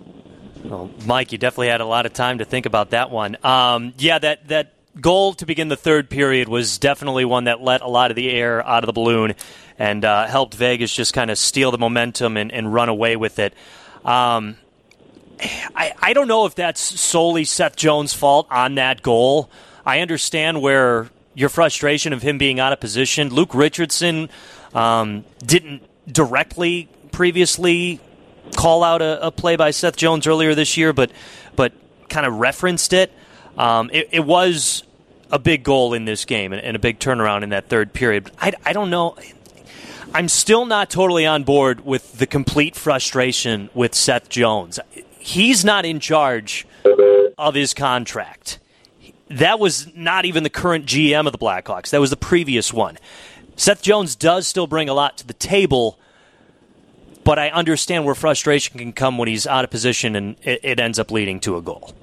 Well, 0.64 0.90
Mike, 1.06 1.34
you 1.34 1.38
definitely 1.38 1.68
had 1.68 1.82
a 1.82 1.86
lot 1.86 2.06
of 2.06 2.14
time 2.14 2.38
to 2.38 2.46
think 2.46 2.66
about 2.66 2.92
that 2.92 3.12
one. 3.12 3.38
Um, 3.44 3.94
yeah, 3.98 4.20
that 4.20 4.48
that 4.48 4.74
goal 5.00 5.34
to 5.36 5.46
begin 5.46 5.68
the 5.68 5.78
third 5.78 6.10
period 6.10 6.50
was 6.50 6.78
definitely 6.78 7.26
one 7.26 7.46
that 7.46 7.62
let 7.62 7.82
a 7.82 7.88
lot 7.88 8.12
of 8.12 8.16
the 8.16 8.30
air 8.30 8.66
out 8.66 8.84
of 8.84 8.88
the 8.88 8.94
balloon 8.94 9.36
and 9.80 10.04
uh, 10.04 10.26
helped 10.26 10.56
Vegas 10.56 10.94
just 10.94 11.14
kind 11.14 11.30
of 11.30 11.38
steal 11.38 11.72
the 11.72 11.78
momentum 11.78 12.38
and, 12.38 12.52
and 12.52 12.74
run 12.74 12.90
away 12.90 13.16
with 13.16 13.40
it. 13.40 13.54
Um, 14.04 14.58
I, 15.76 15.94
I 16.02 16.14
don't 16.14 16.28
know 16.28 16.46
if 16.46 16.56
that's 16.56 16.82
solely 16.82 17.46
Seth 17.46 17.76
Jones' 17.76 18.14
fault 18.14 18.48
on 18.50 18.76
that 18.76 19.02
goal. 19.02 19.50
I 19.86 20.00
understand 20.00 20.62
where 20.62 21.10
your 21.36 21.50
frustration 21.50 22.14
of 22.14 22.22
him 22.22 22.38
being 22.38 22.60
out 22.60 22.74
of 22.74 22.80
position. 22.80 23.30
Luke 23.30 23.54
Richardson 23.54 24.30
um, 24.74 25.24
didn't 25.46 25.84
directly 26.12 26.90
previously 27.12 28.00
call 28.56 28.84
out 28.84 29.02
a, 29.02 29.28
a, 29.28 29.32
play 29.32 29.56
by 29.56 29.72
Seth 29.72 29.98
Jones 29.98 30.26
earlier 30.26 30.56
this 30.56 30.78
year, 30.78 30.94
but 30.94 31.12
but 31.56 31.74
kind 32.10 32.26
of 32.26 32.36
referenced 32.36 32.94
it. 32.94 33.12
Um, 33.58 33.90
it, 33.92 34.10
it, 34.12 34.20
was 34.20 34.84
a 35.32 35.40
big 35.40 35.64
goal 35.64 35.94
in 35.94 36.06
this 36.06 36.26
game 36.26 36.54
and, 36.54 36.62
and, 36.62 36.76
a 36.76 36.80
big 36.80 37.00
turnaround 37.00 37.42
in 37.42 37.50
that 37.50 37.70
third 37.70 37.92
period. 37.92 38.32
I, 38.40 38.54
I 38.64 38.74
don't 38.74 38.92
know. 38.92 39.16
I'm 40.14 40.30
still 40.30 40.66
not 40.66 40.90
totally 40.90 41.26
on 41.26 41.44
board 41.44 41.86
with 41.86 42.18
the 42.18 42.26
complete 42.26 42.76
frustration 42.76 43.70
with 43.74 43.94
Seth 43.94 44.30
Jones. 44.30 44.80
He's 45.20 45.66
not 45.66 45.86
in 45.86 46.00
charge 46.00 46.66
of 47.38 47.54
his 47.54 47.74
contract. 47.74 48.60
That 49.30 49.60
was 49.60 49.94
not 49.94 50.26
even 50.26 50.44
the 50.44 50.50
current 50.50 50.86
GM 50.86 51.26
of 51.26 51.34
the 51.34 51.38
Blackhawks. 51.38 51.90
That 51.90 52.00
was 52.00 52.10
the 52.10 52.18
previous 52.18 52.74
one. 52.74 52.98
Seth 53.58 53.82
Jones 53.82 54.16
does 54.16 54.48
still 54.48 54.68
bring 54.68 54.88
a 54.88 54.94
lot 54.94 55.18
to 55.18 55.28
the 55.28 55.34
table, 55.34 56.00
but 57.24 57.38
I 57.38 57.50
understand 57.50 58.06
where 58.06 58.16
frustration 58.16 58.78
can 58.78 58.94
come 58.94 59.18
when 59.18 59.28
he's 59.28 59.46
out 59.46 59.64
of 59.64 59.70
position 59.70 60.16
and 60.16 60.38
it, 60.44 60.80
ends 60.80 60.98
up 60.98 61.12
leading 61.12 61.40
to 61.42 61.58
a 61.58 61.62
goal. 61.62 61.94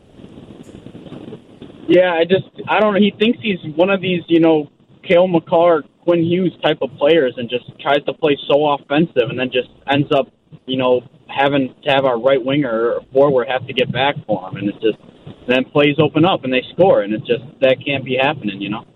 Yeah, 1.89 2.13
I 2.13 2.25
just 2.25 2.49
I 2.69 2.81
don't 2.81 2.95
know. 2.95 3.01
He 3.01 3.15
thinks 3.19 3.39
he's 3.41 3.59
one 3.77 3.91
of 3.91 4.01
these, 4.01 4.23
you 4.27 4.41
know, 4.41 4.71
Cale 5.03 5.29
Makar, 5.29 5.85
Quinn 6.05 6.23
Hughes 6.23 6.53
type 6.63 6.79
of 6.83 6.91
players, 6.97 7.35
and 7.37 7.51
just 7.51 7.65
tries 7.81 8.05
to 8.05 8.13
play 8.13 8.37
so 8.49 8.67
offensive, 8.73 9.31
and 9.31 9.39
then 9.39 9.51
just 9.51 9.69
ends 9.91 10.11
up, 10.13 10.29
you 10.67 10.77
know, 10.77 11.03
having 11.29 11.75
to 11.83 11.91
have 11.91 12.05
our 12.05 12.19
right 12.19 12.43
winger 12.43 12.95
or 12.95 13.01
forward 13.13 13.49
have 13.49 13.67
to 13.67 13.73
get 13.73 13.91
back 13.91 14.15
for 14.27 14.49
him, 14.49 14.57
and 14.57 14.69
it's 14.69 14.79
just 14.83 14.99
then 15.47 15.65
plays 15.65 15.97
open 15.99 16.25
up 16.25 16.45
and 16.45 16.53
they 16.53 16.63
score, 16.73 17.03
and 17.03 17.13
it's 17.13 17.27
just 17.27 17.43
that 17.61 17.77
can't 17.85 18.05
be 18.05 18.17
happening, 18.21 18.61
you 18.61 18.71
know. 18.71 18.87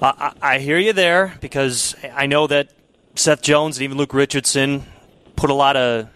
Uh, 0.00 0.30
I 0.40 0.58
hear 0.58 0.78
you 0.78 0.92
there 0.92 1.34
because 1.40 1.94
I 2.14 2.26
know 2.26 2.46
that 2.46 2.72
Seth 3.16 3.42
Jones 3.42 3.76
and 3.76 3.84
even 3.84 3.98
Luke 3.98 4.14
Richardson 4.14 4.84
put 5.36 5.50
a 5.50 5.54
lot 5.54 5.76
of 5.76 6.08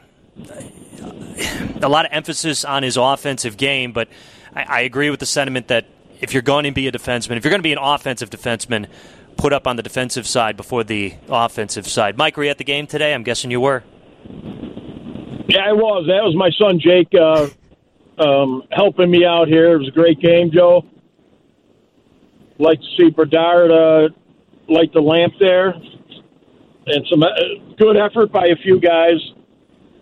a 1.83 1.89
lot 1.89 2.07
of 2.07 2.13
emphasis 2.13 2.65
on 2.65 2.83
his 2.83 2.97
offensive 2.97 3.57
game, 3.57 3.93
but 3.93 4.09
I, 4.55 4.63
I 4.63 4.81
agree 4.81 5.11
with 5.11 5.21
the 5.21 5.27
sentiment 5.27 5.69
that 5.69 5.87
if 6.21 6.33
you're 6.33 6.43
going 6.43 6.65
to 6.65 6.71
be 6.71 6.89
a 6.89 6.93
defenseman, 6.93 7.37
if 7.37 7.45
you're 7.45 7.51
going 7.51 7.61
to 7.61 7.65
be 7.65 7.73
an 7.73 7.79
offensive 7.79 8.31
defenseman, 8.31 8.87
put 9.37 9.53
up 9.53 9.67
on 9.67 9.77
the 9.77 9.83
defensive 9.83 10.27
side 10.27 10.57
before 10.57 10.85
the 10.85 11.15
offensive 11.29 11.87
side. 11.87 12.17
Mike, 12.17 12.37
were 12.37 12.45
you 12.45 12.51
at 12.51 12.59
the 12.59 12.65
game 12.65 12.87
today? 12.87 13.15
I'm 13.15 13.23
guessing 13.23 13.51
you 13.51 13.61
were. 13.61 13.83
Yeah, 15.49 15.61
I 15.67 15.73
was. 15.73 16.07
That 16.07 16.25
was 16.25 16.35
my 16.37 16.51
son 16.59 16.81
Jake 16.81 17.09
uh, 17.15 17.49
um, 18.19 18.63
helping 18.71 19.11
me 19.11 19.25
out 19.25 19.49
here. 19.49 19.75
It 19.75 19.79
was 19.79 19.89
a 19.89 19.93
great 19.93 20.21
game, 20.21 20.51
Joe. 20.53 20.85
Like 22.59 22.81
to 22.81 22.87
see 22.97 23.11
Bedard 23.11 23.71
uh, 23.71 24.09
light 24.69 24.93
the 24.93 25.01
lamp 25.01 25.35
there, 25.39 25.71
and 26.87 27.07
some 27.11 27.23
uh, 27.23 27.29
good 27.77 27.97
effort 27.97 28.33
by 28.33 28.47
a 28.47 28.57
few 28.63 28.81
guys 28.81 29.21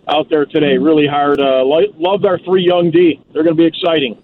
out 0.07 0.29
there 0.29 0.45
today. 0.45 0.77
Really 0.77 1.07
hard. 1.07 1.39
Uh, 1.39 1.63
loved 1.65 2.25
our 2.25 2.39
three 2.39 2.63
young 2.63 2.91
D. 2.91 3.21
They're 3.33 3.43
going 3.43 3.55
to 3.57 3.61
be 3.61 3.67
exciting. 3.67 4.21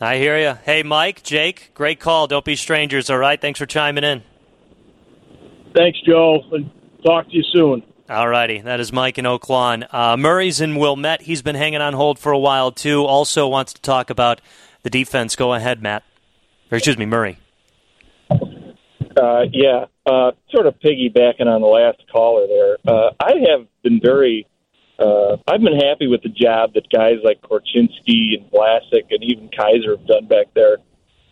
I 0.00 0.16
hear 0.18 0.38
you. 0.38 0.56
Hey, 0.64 0.84
Mike, 0.84 1.24
Jake, 1.24 1.72
great 1.74 1.98
call. 1.98 2.28
Don't 2.28 2.44
be 2.44 2.54
strangers, 2.54 3.10
all 3.10 3.18
right? 3.18 3.40
Thanks 3.40 3.58
for 3.58 3.66
chiming 3.66 4.04
in. 4.04 4.22
Thanks, 5.78 6.00
Joe. 6.04 6.42
And 6.50 6.70
talk 7.04 7.26
to 7.26 7.36
you 7.36 7.44
soon. 7.52 7.84
All 8.10 8.26
righty. 8.26 8.60
That 8.60 8.80
is 8.80 8.92
Mike 8.92 9.16
in 9.16 9.26
Oak 9.26 9.48
Lawn. 9.48 9.84
Uh, 9.92 10.16
Murray's 10.16 10.60
in 10.60 10.74
Wilmette. 10.74 11.22
He's 11.22 11.40
been 11.40 11.54
hanging 11.54 11.80
on 11.80 11.94
hold 11.94 12.18
for 12.18 12.32
a 12.32 12.38
while, 12.38 12.72
too. 12.72 13.04
Also 13.04 13.46
wants 13.46 13.74
to 13.74 13.80
talk 13.80 14.10
about 14.10 14.40
the 14.82 14.90
defense. 14.90 15.36
Go 15.36 15.54
ahead, 15.54 15.80
Matt. 15.80 16.02
Or, 16.72 16.78
excuse 16.78 16.98
me, 16.98 17.06
Murray. 17.06 17.38
Uh, 18.28 19.44
yeah, 19.52 19.84
uh, 20.04 20.32
sort 20.50 20.66
of 20.66 20.74
piggybacking 20.80 21.46
on 21.46 21.60
the 21.60 21.66
last 21.68 22.02
caller 22.10 22.46
there. 22.48 22.78
Uh, 22.86 23.10
I 23.20 23.34
have 23.50 23.66
been 23.82 24.00
very 24.02 24.48
uh, 24.98 25.36
I've 25.46 25.60
been 25.60 25.78
happy 25.78 26.08
with 26.08 26.22
the 26.22 26.28
job 26.28 26.74
that 26.74 26.90
guys 26.90 27.18
like 27.22 27.40
Korchinski 27.40 28.36
and 28.36 28.50
Vlasic 28.50 29.06
and 29.10 29.22
even 29.22 29.48
Kaiser 29.56 29.96
have 29.96 30.06
done 30.08 30.26
back 30.26 30.46
there. 30.54 30.78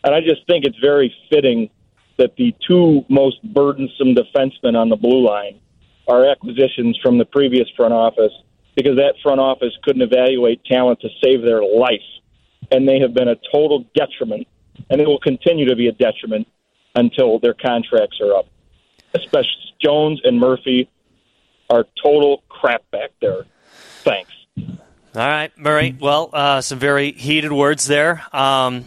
And 0.04 0.14
I 0.14 0.20
just 0.20 0.46
think 0.46 0.64
it's 0.64 0.78
very 0.78 1.12
fitting 1.30 1.68
that 2.18 2.36
the 2.36 2.54
two 2.66 3.04
most 3.08 3.42
burdensome 3.42 4.14
defensemen 4.14 4.76
on 4.76 4.88
the 4.88 4.96
blue 4.96 5.24
line 5.26 5.60
are 6.08 6.26
acquisitions 6.26 6.98
from 7.02 7.18
the 7.18 7.24
previous 7.24 7.68
front 7.76 7.92
office 7.92 8.32
because 8.74 8.96
that 8.96 9.14
front 9.22 9.40
office 9.40 9.72
couldn't 9.82 10.02
evaluate 10.02 10.64
talent 10.64 11.00
to 11.00 11.08
save 11.22 11.42
their 11.42 11.62
life. 11.62 12.00
And 12.70 12.88
they 12.88 12.98
have 13.00 13.14
been 13.14 13.28
a 13.28 13.36
total 13.52 13.84
detriment, 13.94 14.46
and 14.90 15.00
it 15.00 15.06
will 15.06 15.20
continue 15.20 15.66
to 15.68 15.76
be 15.76 15.88
a 15.88 15.92
detriment 15.92 16.48
until 16.94 17.38
their 17.38 17.54
contracts 17.54 18.18
are 18.20 18.34
up. 18.34 18.46
Especially 19.14 19.50
Jones 19.82 20.20
and 20.24 20.38
Murphy 20.38 20.88
are 21.70 21.84
total 22.02 22.42
crap 22.48 22.88
back 22.90 23.10
there. 23.20 23.46
Thanks. 24.02 24.30
All 24.58 25.26
right, 25.26 25.56
Murray. 25.56 25.96
Well, 25.98 26.30
uh, 26.32 26.60
some 26.60 26.78
very 26.78 27.12
heated 27.12 27.52
words 27.52 27.86
there. 27.86 28.22
Um, 28.32 28.84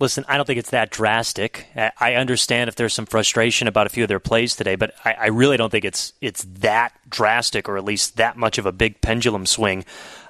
listen, 0.00 0.24
I 0.26 0.36
don't 0.36 0.46
think 0.46 0.58
it's 0.58 0.70
that 0.70 0.90
drastic. 0.90 1.66
I 1.76 2.14
understand 2.14 2.68
if 2.68 2.74
there's 2.74 2.94
some 2.94 3.06
frustration 3.06 3.68
about 3.68 3.86
a 3.86 3.90
few 3.90 4.02
of 4.02 4.08
their 4.08 4.18
plays 4.18 4.56
today, 4.56 4.74
but 4.74 4.94
I, 5.04 5.12
I 5.12 5.26
really 5.26 5.56
don't 5.56 5.70
think 5.70 5.84
it's 5.84 6.14
it's 6.20 6.44
that 6.44 6.92
drastic, 7.08 7.68
or 7.68 7.76
at 7.76 7.84
least 7.84 8.16
that 8.16 8.36
much 8.36 8.58
of 8.58 8.66
a 8.66 8.72
big 8.72 9.00
pendulum 9.00 9.46
swing. 9.46 9.84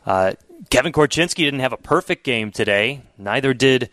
Uh, 0.05 0.33
Kevin 0.69 0.93
Korchinski 0.93 1.37
didn't 1.37 1.61
have 1.61 1.73
a 1.73 1.79
perfect 1.79 2.25
game 2.25 2.51
today. 2.51 3.03
Neither 3.17 3.55
did 3.55 3.89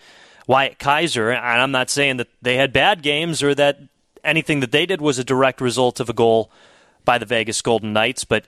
Wyatt 0.47 0.79
Kaiser, 0.79 1.29
and 1.29 1.61
I'm 1.61 1.71
not 1.71 1.89
saying 1.89 2.17
that 2.17 2.27
they 2.41 2.57
had 2.57 2.73
bad 2.73 3.03
games 3.03 3.43
or 3.43 3.55
that 3.55 3.79
anything 4.23 4.59
that 4.61 4.71
they 4.71 4.85
did 4.85 4.99
was 4.99 5.19
a 5.19 5.23
direct 5.23 5.61
result 5.61 5.99
of 5.99 6.09
a 6.09 6.13
goal 6.13 6.51
by 7.05 7.17
the 7.17 7.25
Vegas 7.25 7.61
Golden 7.61 7.93
Knights, 7.93 8.25
but 8.25 8.45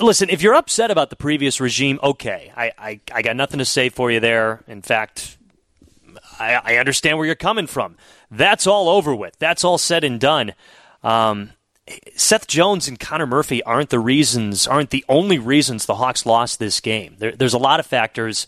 listen, 0.00 0.30
if 0.30 0.42
you're 0.42 0.54
upset 0.54 0.90
about 0.90 1.10
the 1.10 1.16
previous 1.16 1.60
regime, 1.60 1.98
okay, 2.02 2.52
I, 2.56 2.72
I, 2.78 3.00
I 3.12 3.22
got 3.22 3.36
nothing 3.36 3.58
to 3.58 3.64
say 3.64 3.88
for 3.88 4.10
you 4.10 4.20
there. 4.20 4.62
In 4.68 4.82
fact, 4.82 5.37
I, 6.38 6.60
I, 6.64 6.76
understand 6.76 7.18
where 7.18 7.26
you're 7.26 7.34
coming 7.34 7.66
from. 7.66 7.96
That's 8.30 8.66
all 8.66 8.88
over 8.88 9.14
with. 9.14 9.38
That's 9.38 9.64
all 9.64 9.78
said 9.78 10.04
and 10.04 10.20
done. 10.20 10.54
Um, 11.02 11.50
Seth 12.16 12.46
Jones 12.46 12.88
and 12.88 12.98
Connor 12.98 13.26
Murphy 13.26 13.62
aren't 13.62 13.90
the 13.90 13.98
reasons, 13.98 14.66
aren't 14.66 14.90
the 14.90 15.04
only 15.08 15.38
reasons 15.38 15.86
the 15.86 15.96
Hawks 15.96 16.26
lost 16.26 16.58
this 16.58 16.80
game. 16.80 17.16
There, 17.18 17.32
there's 17.32 17.54
a 17.54 17.58
lot 17.58 17.80
of 17.80 17.86
factors. 17.86 18.46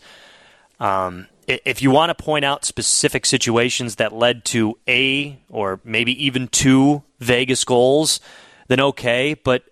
Um, 0.79 1.27
if 1.47 1.81
you 1.81 1.91
want 1.91 2.15
to 2.15 2.23
point 2.23 2.45
out 2.45 2.65
specific 2.65 3.25
situations 3.25 3.95
that 3.95 4.13
led 4.13 4.45
to 4.45 4.77
a 4.87 5.39
or 5.49 5.79
maybe 5.83 6.25
even 6.25 6.47
two 6.47 7.03
Vegas 7.19 7.63
goals, 7.65 8.19
then 8.67 8.79
okay. 8.79 9.33
But 9.33 9.63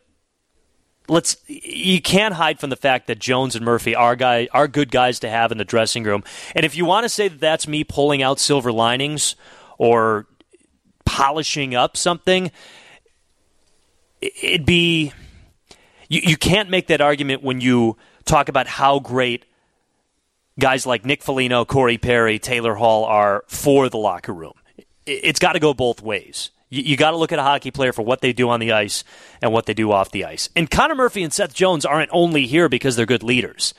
let's 1.10 1.38
you 1.48 2.02
can't 2.02 2.36
hide 2.36 2.60
from 2.60 2.70
the 2.70 2.76
fact 2.76 3.08
that 3.08 3.20
Jones 3.20 3.56
and 3.56 3.66
Murphy 3.66 3.96
are 3.96 4.16
guy 4.16 4.48
are 4.52 4.68
good 4.68 4.92
guys 4.92 5.20
to 5.20 5.30
have 5.30 5.52
in 5.52 5.58
the 5.58 5.66
dressing 5.66 6.04
room. 6.04 6.24
And 6.56 6.66
if 6.66 6.76
you 6.76 6.86
want 6.86 7.04
to 7.04 7.10
say 7.10 7.28
that 7.28 7.40
that's 7.40 7.68
me 7.68 7.84
pulling 7.84 8.22
out 8.22 8.40
silver 8.40 8.72
linings 8.72 9.36
or 9.78 10.28
polishing 11.06 11.76
up 11.76 11.98
something, 11.98 12.52
it'd 14.22 14.66
be 14.66 15.14
you, 16.08 16.22
you 16.24 16.38
can't 16.38 16.70
make 16.70 16.88
that 16.88 17.02
argument 17.02 17.44
when 17.44 17.62
you 17.62 17.98
talk 18.26 18.50
about 18.50 18.68
how 18.68 19.00
great 19.00 19.46
guys 20.60 20.86
like 20.86 21.06
Nick 21.06 21.24
Foligno, 21.24 21.66
Corey 21.66 21.98
Perry, 21.98 22.38
Taylor 22.38 22.76
Hall 22.76 23.06
are 23.06 23.44
for 23.48 23.90
the 23.90 23.98
locker 23.98 24.34
room. 24.34 24.54
It's 25.06 25.40
got 25.40 25.54
to 25.54 25.60
go 25.60 25.74
both 25.74 26.02
ways. 26.02 26.52
You, 26.70 26.84
you 26.84 26.98
got 26.98 27.12
to 27.12 27.18
look 27.18 27.32
at 27.32 27.40
a 27.40 27.44
hockey 27.44 27.72
player 27.72 27.94
for 27.94 28.04
what 28.04 28.22
they 28.22 28.34
do 28.34 28.50
on 28.50 28.60
the 28.60 28.72
ice 28.72 29.04
and 29.42 29.52
what 29.52 29.66
they 29.66 29.74
do 29.74 29.92
off 29.92 30.12
the 30.12 30.26
ice. 30.26 30.50
And 30.56 30.70
Connor 30.70 30.96
Murphy 30.96 31.24
and 31.24 31.34
Seth 31.34 31.54
Jones 31.54 31.86
aren't 31.86 32.10
only 32.14 32.46
here 32.46 32.70
because 32.70 32.96
they're 32.96 33.06
good 33.06 33.24
leaders. 33.24 33.74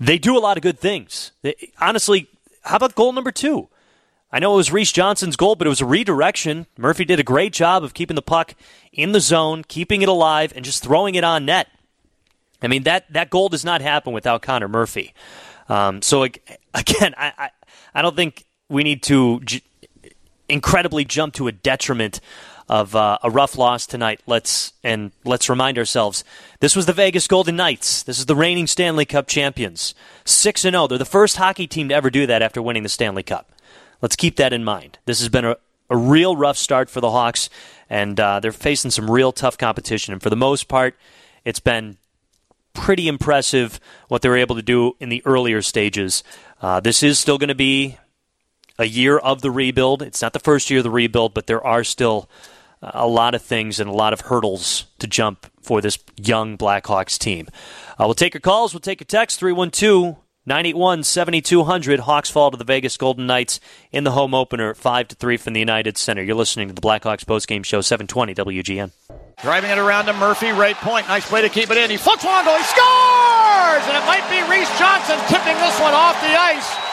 They 0.00 0.18
do 0.18 0.36
a 0.36 0.40
lot 0.40 0.56
of 0.56 0.62
good 0.62 0.78
things. 0.78 1.32
They, 1.42 1.54
honestly, 1.80 2.28
how 2.62 2.76
about 2.76 2.94
goal 2.94 3.12
number 3.12 3.30
two? 3.32 3.68
I 4.32 4.38
know 4.38 4.54
it 4.54 4.56
was 4.56 4.72
Reese 4.72 4.92
Johnson's 4.92 5.36
goal, 5.36 5.56
but 5.56 5.66
it 5.66 5.70
was 5.70 5.82
a 5.82 5.86
redirection. 5.86 6.66
Murphy 6.78 7.04
did 7.04 7.20
a 7.20 7.24
great 7.24 7.52
job 7.52 7.84
of 7.84 7.92
keeping 7.92 8.14
the 8.14 8.22
puck 8.22 8.54
in 8.92 9.12
the 9.12 9.20
zone, 9.20 9.62
keeping 9.62 10.00
it 10.00 10.08
alive, 10.08 10.52
and 10.56 10.64
just 10.64 10.82
throwing 10.82 11.14
it 11.14 11.22
on 11.22 11.44
net. 11.44 11.68
I 12.62 12.68
mean 12.68 12.84
that 12.84 13.12
that 13.12 13.28
goal 13.28 13.48
does 13.48 13.64
not 13.64 13.82
happen 13.82 14.12
without 14.12 14.40
Connor 14.40 14.68
Murphy. 14.68 15.12
Um, 15.68 16.00
so 16.00 16.22
again, 16.74 17.14
I, 17.18 17.32
I, 17.36 17.50
I 17.94 18.02
don't 18.02 18.16
think 18.16 18.46
we 18.68 18.84
need 18.84 19.02
to 19.04 19.40
j- 19.40 19.62
incredibly 20.48 21.04
jump 21.04 21.34
to 21.34 21.48
a 21.48 21.52
detriment 21.52 22.20
of 22.68 22.94
uh, 22.94 23.18
a 23.22 23.30
rough 23.30 23.58
loss 23.58 23.86
tonight. 23.86 24.20
Let's 24.26 24.72
and 24.82 25.12
let's 25.24 25.48
remind 25.48 25.78
ourselves 25.78 26.24
this 26.60 26.76
was 26.76 26.86
the 26.86 26.92
Vegas 26.92 27.26
Golden 27.26 27.56
Knights. 27.56 28.02
This 28.02 28.18
is 28.18 28.26
the 28.26 28.36
reigning 28.36 28.66
Stanley 28.66 29.04
Cup 29.04 29.26
champions, 29.26 29.94
six 30.24 30.64
and 30.64 30.74
zero. 30.74 30.84
Oh. 30.84 30.86
They're 30.86 30.98
the 30.98 31.04
first 31.04 31.36
hockey 31.36 31.66
team 31.66 31.88
to 31.88 31.94
ever 31.94 32.10
do 32.10 32.26
that 32.26 32.42
after 32.42 32.62
winning 32.62 32.82
the 32.82 32.88
Stanley 32.88 33.22
Cup. 33.22 33.52
Let's 34.00 34.16
keep 34.16 34.36
that 34.36 34.52
in 34.52 34.64
mind. 34.64 34.98
This 35.04 35.20
has 35.20 35.28
been 35.28 35.44
a, 35.44 35.56
a 35.90 35.96
real 35.96 36.36
rough 36.36 36.56
start 36.56 36.90
for 36.90 37.00
the 37.00 37.10
Hawks, 37.10 37.50
and 37.90 38.18
uh, 38.18 38.40
they're 38.40 38.52
facing 38.52 38.90
some 38.90 39.10
real 39.10 39.32
tough 39.32 39.58
competition. 39.58 40.12
And 40.12 40.22
for 40.22 40.30
the 40.30 40.36
most 40.36 40.66
part, 40.66 40.96
it's 41.44 41.60
been 41.60 41.98
pretty 42.74 43.06
impressive 43.06 43.78
what 44.08 44.22
they 44.22 44.28
were 44.28 44.36
able 44.36 44.56
to 44.56 44.62
do 44.62 44.96
in 44.98 45.08
the 45.08 45.22
earlier 45.24 45.62
stages. 45.62 46.24
Uh, 46.60 46.80
this 46.80 47.02
is 47.02 47.18
still 47.18 47.38
going 47.38 47.48
to 47.48 47.54
be 47.54 47.98
a 48.78 48.84
year 48.84 49.18
of 49.18 49.42
the 49.42 49.50
rebuild. 49.50 50.02
It's 50.02 50.22
not 50.22 50.32
the 50.32 50.38
first 50.38 50.70
year 50.70 50.80
of 50.80 50.84
the 50.84 50.90
rebuild, 50.90 51.34
but 51.34 51.46
there 51.46 51.64
are 51.64 51.84
still 51.84 52.28
a 52.82 53.06
lot 53.06 53.34
of 53.34 53.42
things 53.42 53.78
and 53.78 53.88
a 53.88 53.92
lot 53.92 54.12
of 54.12 54.22
hurdles 54.22 54.86
to 54.98 55.06
jump 55.06 55.46
for 55.60 55.80
this 55.80 55.98
young 56.16 56.58
Blackhawks 56.58 57.18
team. 57.18 57.48
Uh, 57.92 58.04
we'll 58.04 58.14
take 58.14 58.34
your 58.34 58.40
calls. 58.40 58.74
We'll 58.74 58.80
take 58.80 59.00
your 59.00 59.06
text 59.06 59.38
312 59.38 60.16
981 60.44 61.04
7200. 61.04 62.00
Hawks 62.00 62.28
fall 62.28 62.50
to 62.50 62.56
the 62.56 62.64
Vegas 62.64 62.96
Golden 62.96 63.26
Knights 63.26 63.60
in 63.92 64.02
the 64.02 64.10
home 64.10 64.34
opener, 64.34 64.74
5 64.74 65.08
to 65.08 65.14
3 65.14 65.36
from 65.36 65.52
the 65.52 65.60
United 65.60 65.96
Center. 65.96 66.22
You're 66.22 66.34
listening 66.34 66.66
to 66.68 66.74
the 66.74 66.80
Blackhawks 66.80 67.24
postgame 67.24 67.64
show, 67.64 67.80
720 67.80 68.34
WGN. 68.34 68.90
Driving 69.40 69.70
it 69.70 69.78
around 69.78 70.06
to 70.06 70.12
Murphy, 70.14 70.50
right 70.50 70.76
point. 70.76 71.06
Nice 71.06 71.28
play 71.28 71.42
to 71.42 71.48
keep 71.48 71.70
it 71.70 71.78
in. 71.78 71.90
He 71.90 71.96
flips 71.96 72.24
one 72.24 72.44
goal. 72.44 72.56
He 72.56 72.64
scores! 72.64 73.84
And 73.86 73.96
it 73.96 74.06
might 74.06 74.26
be 74.30 74.42
Reese 74.50 74.70
Johnson 74.78 75.18
tipping 75.28 75.54
this 75.62 75.78
one 75.78 75.94
off 75.94 76.20
the 76.20 76.34
ice. 76.34 76.91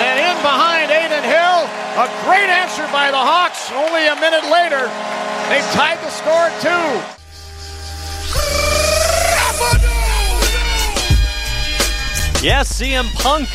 And 0.00 0.16
in 0.20 0.36
behind 0.42 0.90
Adin 0.90 1.24
Hill. 1.24 1.60
A 1.98 2.06
great 2.24 2.48
answer 2.48 2.86
by 2.92 3.10
the 3.10 3.18
Hawks. 3.18 3.70
Only 3.72 4.06
a 4.06 4.14
minute 4.16 4.44
later, 4.50 4.86
they 5.48 5.60
tied 5.74 5.98
the 5.98 6.10
score 6.10 6.46
at 6.46 6.60
two. 6.62 7.14
Yes, 12.40 12.80
CM 12.80 13.12
Punk 13.14 13.48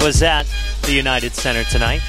was 0.00 0.22
at 0.22 0.46
the 0.82 0.92
United 0.92 1.34
Center 1.34 1.64
tonight. 1.64 2.00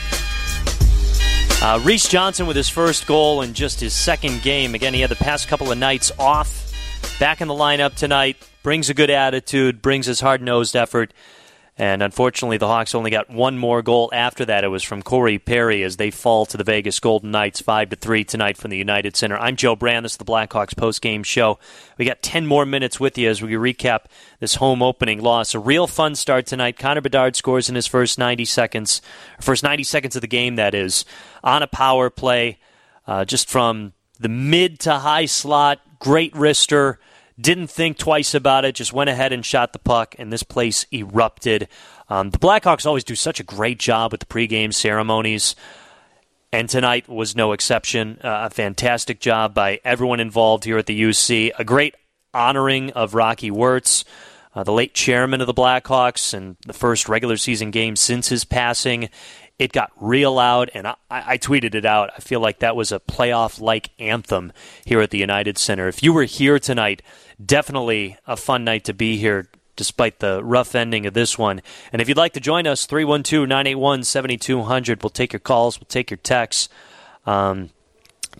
Uh, 1.60 1.80
Reese 1.84 2.08
Johnson 2.08 2.46
with 2.46 2.56
his 2.56 2.70
first 2.70 3.08
goal 3.08 3.42
in 3.42 3.56
just 3.56 3.80
his 3.80 3.94
second 3.94 4.44
game. 4.44 4.76
Again, 4.76 4.94
he 4.94 5.02
had 5.02 5.10
the 5.10 5.16
past 5.16 5.48
couple 5.48 5.72
of 5.72 5.78
nights 5.80 6.12
off. 6.20 6.72
Back 7.20 7.42
in 7.42 7.48
the 7.48 7.56
lineup 7.56 7.96
tonight. 7.96 8.38
Brings 8.62 8.92
a 8.92 8.94
good 8.94 9.10
attitude, 9.10 9.82
brings 9.82 10.06
his 10.06 10.20
hard 10.20 10.44
nosed 10.44 10.76
effort. 10.76 11.14
And 11.80 12.02
unfortunately, 12.02 12.58
the 12.58 12.68
Hawks 12.68 12.96
only 12.96 13.12
got 13.12 13.30
one 13.30 13.60
more 13.60 13.84
goal 13.84 14.10
after 14.12 14.44
that. 14.46 14.64
It 14.64 14.70
was 14.70 14.82
from 14.82 15.04
Corey 15.04 15.38
Perry 15.38 15.84
as 15.84 15.98
they 15.98 16.10
fall 16.10 16.48
to 16.48 16.58
the 16.58 16.64
Vegas 16.64 17.00
Golden 17.00 17.30
Knights 17.30 17.62
5 17.62 17.92
to 17.92 17.96
3 17.96 18.24
tonight 18.24 18.58
from 18.58 18.72
the 18.72 18.78
United 18.78 19.16
Center. 19.16 19.38
I'm 19.38 19.56
Joe 19.56 19.76
Brand. 19.76 20.04
This 20.04 20.14
is 20.14 20.18
the 20.18 20.26
Blackhawks 20.26 20.76
post-game 20.76 21.22
show. 21.22 21.60
We 22.00 22.06
got 22.06 22.24
10 22.24 22.48
more 22.48 22.66
minutes 22.66 23.00
with 23.00 23.16
you 23.16 23.30
as 23.30 23.44
we 23.44 23.54
recap 23.54 24.06
this 24.40 24.56
home 24.56 24.82
opening 24.82 25.22
loss. 25.22 25.54
A 25.54 25.60
real 25.60 25.86
fun 25.86 26.16
start 26.16 26.48
tonight. 26.48 26.80
Connor 26.80 27.02
Bedard 27.02 27.36
scores 27.36 27.70
in 27.70 27.76
his 27.76 27.86
first 27.86 28.18
90 28.18 28.46
seconds, 28.46 29.00
first 29.40 29.62
90 29.64 29.84
seconds 29.84 30.16
of 30.16 30.22
the 30.22 30.28
game, 30.28 30.56
that 30.56 30.74
is, 30.74 31.06
on 31.44 31.62
a 31.62 31.68
power 31.68 32.10
play, 32.10 32.58
uh, 33.06 33.24
just 33.24 33.48
from 33.48 33.94
the 34.20 34.30
mid 34.30 34.80
to 34.80 34.96
high 34.96 35.28
slot. 35.28 35.80
Great 36.00 36.34
wrister 36.34 36.98
didn't 37.40 37.68
think 37.68 37.98
twice 37.98 38.34
about 38.34 38.66
it, 38.66 38.76
just 38.76 38.94
went 38.94 39.10
ahead 39.10 39.32
and 39.32 39.46
shot 39.46 39.74
the 39.74 39.80
puck, 39.80 40.16
and 40.18 40.32
this 40.32 40.44
place 40.44 40.86
erupted. 40.92 41.68
Um, 42.10 42.32
the 42.32 42.40
Blackhawks 42.40 42.86
always 42.86 43.04
do 43.04 43.16
such 43.16 43.40
a 43.40 43.44
great 43.44 43.80
job 43.80 44.12
with 44.12 44.22
the 44.22 44.26
pregame 44.26 44.74
ceremonies, 44.74 45.56
and 46.52 46.70
tonight 46.70 47.08
was 47.08 47.36
no 47.36 47.52
exception. 47.52 48.20
Uh, 48.24 48.48
a 48.48 48.50
fantastic 48.50 49.20
job 49.20 49.54
by 49.54 49.80
everyone 49.84 50.20
involved 50.20 50.64
here 50.64 50.78
at 50.78 50.86
the 50.86 51.00
UC. 51.00 51.52
A 51.60 51.64
great 51.64 51.96
honoring 52.34 52.92
of 52.92 53.14
Rocky 53.14 53.52
Wirtz. 53.52 54.06
Uh, 54.56 54.64
the 54.64 54.74
late 54.74 54.96
chairman 54.96 55.40
of 55.40 55.46
the 55.46 55.54
Blackhawks 55.54 56.34
and 56.34 56.58
the 56.66 56.74
first 56.74 57.08
regular 57.08 57.38
season 57.38 57.70
game 57.70 57.96
since 57.96 58.30
his 58.30 58.44
passing. 58.44 59.10
It 59.60 59.72
got 59.72 59.92
real 60.00 60.34
loud, 60.34 60.70
and 60.76 60.86
I, 60.86 60.96
I 61.10 61.38
tweeted 61.40 61.74
it 61.74 61.86
out. 61.86 62.12
I 62.16 62.20
feel 62.20 62.40
like 62.40 62.60
that 62.60 62.76
was 62.76 62.92
a 62.92 63.00
playoff 63.00 63.60
like 63.60 63.90
anthem 63.98 64.54
here 64.86 65.02
at 65.02 65.10
the 65.10 65.18
United 65.18 65.58
Center. 65.58 65.88
If 65.88 66.04
you 66.04 66.14
were 66.14 66.26
here 66.26 66.60
tonight, 66.60 67.02
definitely 67.44 68.18
a 68.28 68.38
fun 68.38 68.64
night 68.64 68.84
to 68.86 68.94
be 68.94 69.18
here 69.18 69.50
despite 69.76 70.20
the 70.20 70.44
rough 70.44 70.76
ending 70.76 71.06
of 71.06 71.14
this 71.14 71.38
one. 71.38 71.62
And 71.92 72.02
if 72.02 72.08
you'd 72.08 72.18
like 72.18 72.34
to 72.34 72.40
join 72.40 72.68
us, 72.68 72.86
312 72.86 73.48
981 73.48 74.04
7200. 74.04 75.02
We'll 75.02 75.10
take 75.10 75.34
your 75.34 75.40
calls, 75.40 75.80
we'll 75.80 75.86
take 75.86 76.12
your 76.12 76.18
texts. 76.18 76.70
Um, 77.26 77.72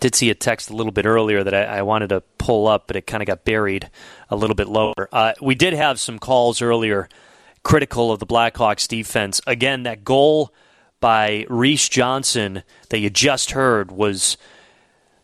did 0.00 0.14
see 0.14 0.30
a 0.30 0.34
text 0.34 0.70
a 0.70 0.74
little 0.74 0.92
bit 0.92 1.06
earlier 1.06 1.42
that 1.42 1.54
I, 1.54 1.78
I 1.78 1.82
wanted 1.82 2.10
to 2.10 2.22
pull 2.38 2.68
up, 2.68 2.86
but 2.86 2.96
it 2.96 3.06
kind 3.06 3.22
of 3.22 3.26
got 3.26 3.44
buried 3.44 3.90
a 4.30 4.36
little 4.36 4.54
bit 4.54 4.68
lower. 4.68 5.08
Uh, 5.12 5.32
we 5.40 5.54
did 5.54 5.72
have 5.72 5.98
some 5.98 6.18
calls 6.18 6.62
earlier 6.62 7.08
critical 7.64 8.12
of 8.12 8.20
the 8.20 8.26
Blackhawks 8.26 8.86
defense. 8.86 9.40
Again, 9.46 9.82
that 9.82 10.04
goal 10.04 10.52
by 11.00 11.46
Reese 11.48 11.88
Johnson 11.88 12.62
that 12.90 12.98
you 12.98 13.10
just 13.10 13.52
heard 13.52 13.90
was 13.90 14.36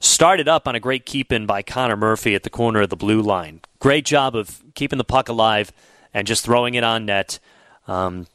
started 0.00 0.48
up 0.48 0.68
on 0.68 0.74
a 0.74 0.80
great 0.80 1.06
keep 1.06 1.32
in 1.32 1.46
by 1.46 1.62
Connor 1.62 1.96
Murphy 1.96 2.34
at 2.34 2.42
the 2.42 2.50
corner 2.50 2.82
of 2.82 2.90
the 2.90 2.96
blue 2.96 3.22
line. 3.22 3.60
Great 3.78 4.04
job 4.04 4.36
of 4.36 4.62
keeping 4.74 4.98
the 4.98 5.04
puck 5.04 5.28
alive 5.28 5.72
and 6.12 6.26
just 6.26 6.44
throwing 6.44 6.74
it 6.74 6.84
on 6.84 7.06
net. 7.06 7.38
Um, 7.88 8.26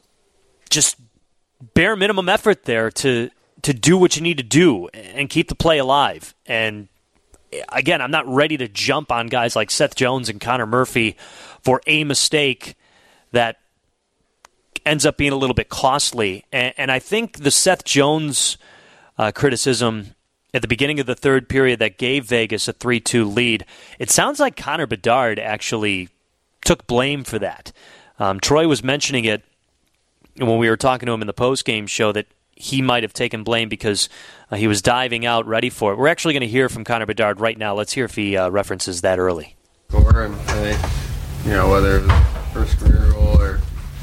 just 0.69 0.97
bare 1.73 1.95
minimum 1.95 2.29
effort 2.29 2.63
there 2.63 2.89
to 2.89 3.29
to 3.61 3.73
do 3.73 3.97
what 3.97 4.15
you 4.15 4.21
need 4.21 4.37
to 4.37 4.43
do 4.43 4.87
and 4.89 5.29
keep 5.29 5.49
the 5.49 5.55
play 5.55 5.79
alive. 5.79 6.33
And 6.45 6.87
again, 7.69 8.01
I'm 8.01 8.11
not 8.11 8.25
ready 8.27 8.55
to 8.57 8.69
jump 8.69 9.11
on 9.11 9.27
guys 9.27 9.53
like 9.55 9.69
Seth 9.69 9.95
Jones 9.95 10.29
and 10.29 10.39
Connor 10.39 10.65
Murphy 10.65 11.17
for 11.61 11.81
a 11.85 12.05
mistake 12.05 12.75
that 13.33 13.57
ends 14.89 15.05
up 15.05 15.17
being 15.17 15.31
a 15.31 15.37
little 15.37 15.53
bit 15.53 15.69
costly. 15.69 16.43
And, 16.51 16.73
and 16.77 16.91
I 16.91 16.99
think 16.99 17.43
the 17.43 17.51
Seth 17.51 17.83
Jones 17.83 18.57
uh, 19.17 19.31
criticism 19.31 20.15
at 20.53 20.61
the 20.61 20.67
beginning 20.67 20.99
of 20.99 21.05
the 21.05 21.15
third 21.15 21.47
period 21.47 21.79
that 21.79 21.97
gave 21.97 22.25
Vegas 22.25 22.67
a 22.67 22.73
3 22.73 22.99
2 22.99 23.25
lead. 23.25 23.65
It 23.99 24.09
sounds 24.09 24.39
like 24.39 24.55
Connor 24.55 24.87
Bedard 24.87 25.39
actually 25.39 26.09
took 26.65 26.87
blame 26.87 27.23
for 27.23 27.39
that. 27.39 27.71
Um, 28.17 28.39
Troy 28.39 28.67
was 28.67 28.83
mentioning 28.83 29.25
it 29.25 29.43
when 30.37 30.57
we 30.57 30.69
were 30.69 30.77
talking 30.77 31.05
to 31.05 31.13
him 31.13 31.21
in 31.21 31.27
the 31.27 31.33
post 31.33 31.65
game 31.65 31.87
show 31.87 32.11
that 32.11 32.27
he 32.55 32.81
might 32.81 33.03
have 33.03 33.13
taken 33.13 33.43
blame 33.43 33.69
because 33.69 34.09
uh, 34.51 34.55
he 34.55 34.67
was 34.67 34.81
diving 34.81 35.25
out 35.25 35.45
ready 35.45 35.69
for 35.69 35.93
it. 35.93 35.97
We're 35.97 36.07
actually 36.07 36.33
going 36.33 36.41
to 36.41 36.47
hear 36.47 36.67
from 36.67 36.83
Connor 36.83 37.05
Bedard 37.05 37.39
right 37.39 37.57
now. 37.57 37.73
Let's 37.73 37.93
hear 37.93 38.05
if 38.05 38.15
he 38.15 38.35
uh, 38.35 38.49
references 38.49 39.01
that 39.01 39.19
early. 39.19 39.55
Score 39.89 40.23
and 40.23 40.35
I 40.35 40.73
think 40.73 41.45
you 41.45 41.51
know 41.51 41.69
whether 41.69 41.97
it 41.97 42.01
was 42.03 42.11
first 42.53 42.79
career 42.79 42.98
or 42.98 42.98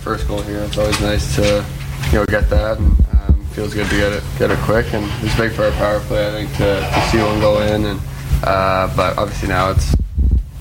first 0.06 0.28
goal 0.28 0.40
here, 0.42 0.58
it's 0.58 0.78
always 0.78 1.00
nice 1.00 1.34
to 1.34 1.66
you 2.12 2.12
know 2.12 2.24
get 2.26 2.48
that 2.48 2.78
and 2.78 2.96
um, 3.10 3.44
feels 3.46 3.74
good 3.74 3.90
to 3.90 3.96
get 3.96 4.12
it 4.12 4.22
get 4.38 4.52
it 4.52 4.58
quick 4.60 4.94
and 4.94 5.04
it's 5.24 5.36
big 5.36 5.50
for 5.50 5.64
our 5.64 5.72
power 5.72 5.98
play. 5.98 6.28
I 6.28 6.30
think 6.30 6.50
to, 6.58 6.78
to 6.78 7.00
see 7.10 7.18
one 7.18 7.40
go 7.40 7.60
in 7.62 7.84
and 7.84 8.00
uh, 8.44 8.94
but 8.94 9.18
obviously 9.18 9.48
now 9.48 9.72
it's 9.72 9.96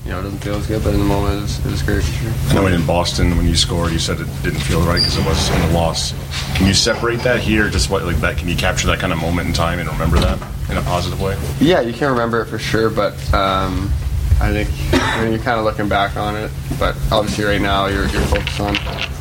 you 0.04 0.10
know, 0.10 0.18
it 0.18 0.22
doesn't 0.22 0.38
feel 0.38 0.56
as 0.56 0.66
good, 0.66 0.82
but 0.82 0.94
in 0.94 1.00
the 1.00 1.06
moment, 1.06 1.38
it 1.38 1.42
was, 1.42 1.66
it 1.66 1.70
was 1.70 1.82
great 1.82 2.02
sure. 2.02 2.32
I 2.48 2.54
know 2.54 2.66
in 2.66 2.86
Boston, 2.86 3.36
when 3.36 3.46
you 3.46 3.56
scored, 3.56 3.90
you 3.90 3.98
said 3.98 4.20
it 4.20 4.28
didn't 4.42 4.60
feel 4.60 4.80
right 4.82 4.98
because 4.98 5.16
it 5.16 5.26
was 5.26 5.48
in 5.50 5.60
a 5.62 5.72
loss. 5.72 6.12
Can 6.56 6.66
you 6.66 6.74
separate 6.74 7.20
that 7.20 7.40
here? 7.40 7.68
Just 7.68 7.90
what 7.90 8.04
like 8.04 8.16
that? 8.18 8.36
Can 8.38 8.48
you 8.48 8.54
capture 8.54 8.86
that 8.86 9.00
kind 9.00 9.12
of 9.12 9.20
moment 9.20 9.48
in 9.48 9.54
time 9.54 9.80
and 9.80 9.88
remember 9.88 10.18
that 10.18 10.40
in 10.70 10.76
a 10.76 10.82
positive 10.82 11.20
way? 11.20 11.36
Yeah, 11.60 11.80
you 11.80 11.92
can 11.92 12.08
remember 12.10 12.40
it 12.42 12.46
for 12.46 12.58
sure, 12.58 12.88
but 12.88 13.14
um, 13.34 13.92
I 14.40 14.52
think 14.52 14.68
I 14.92 15.22
mean, 15.22 15.32
you're 15.32 15.42
kind 15.42 15.58
of 15.58 15.64
looking 15.64 15.88
back 15.88 16.16
on 16.16 16.36
it. 16.36 16.50
But 16.78 16.96
obviously, 17.10 17.44
right 17.44 17.60
now, 17.60 17.86
you're, 17.86 18.06
you're 18.08 18.22
focused 18.22 18.60
on 18.60 18.76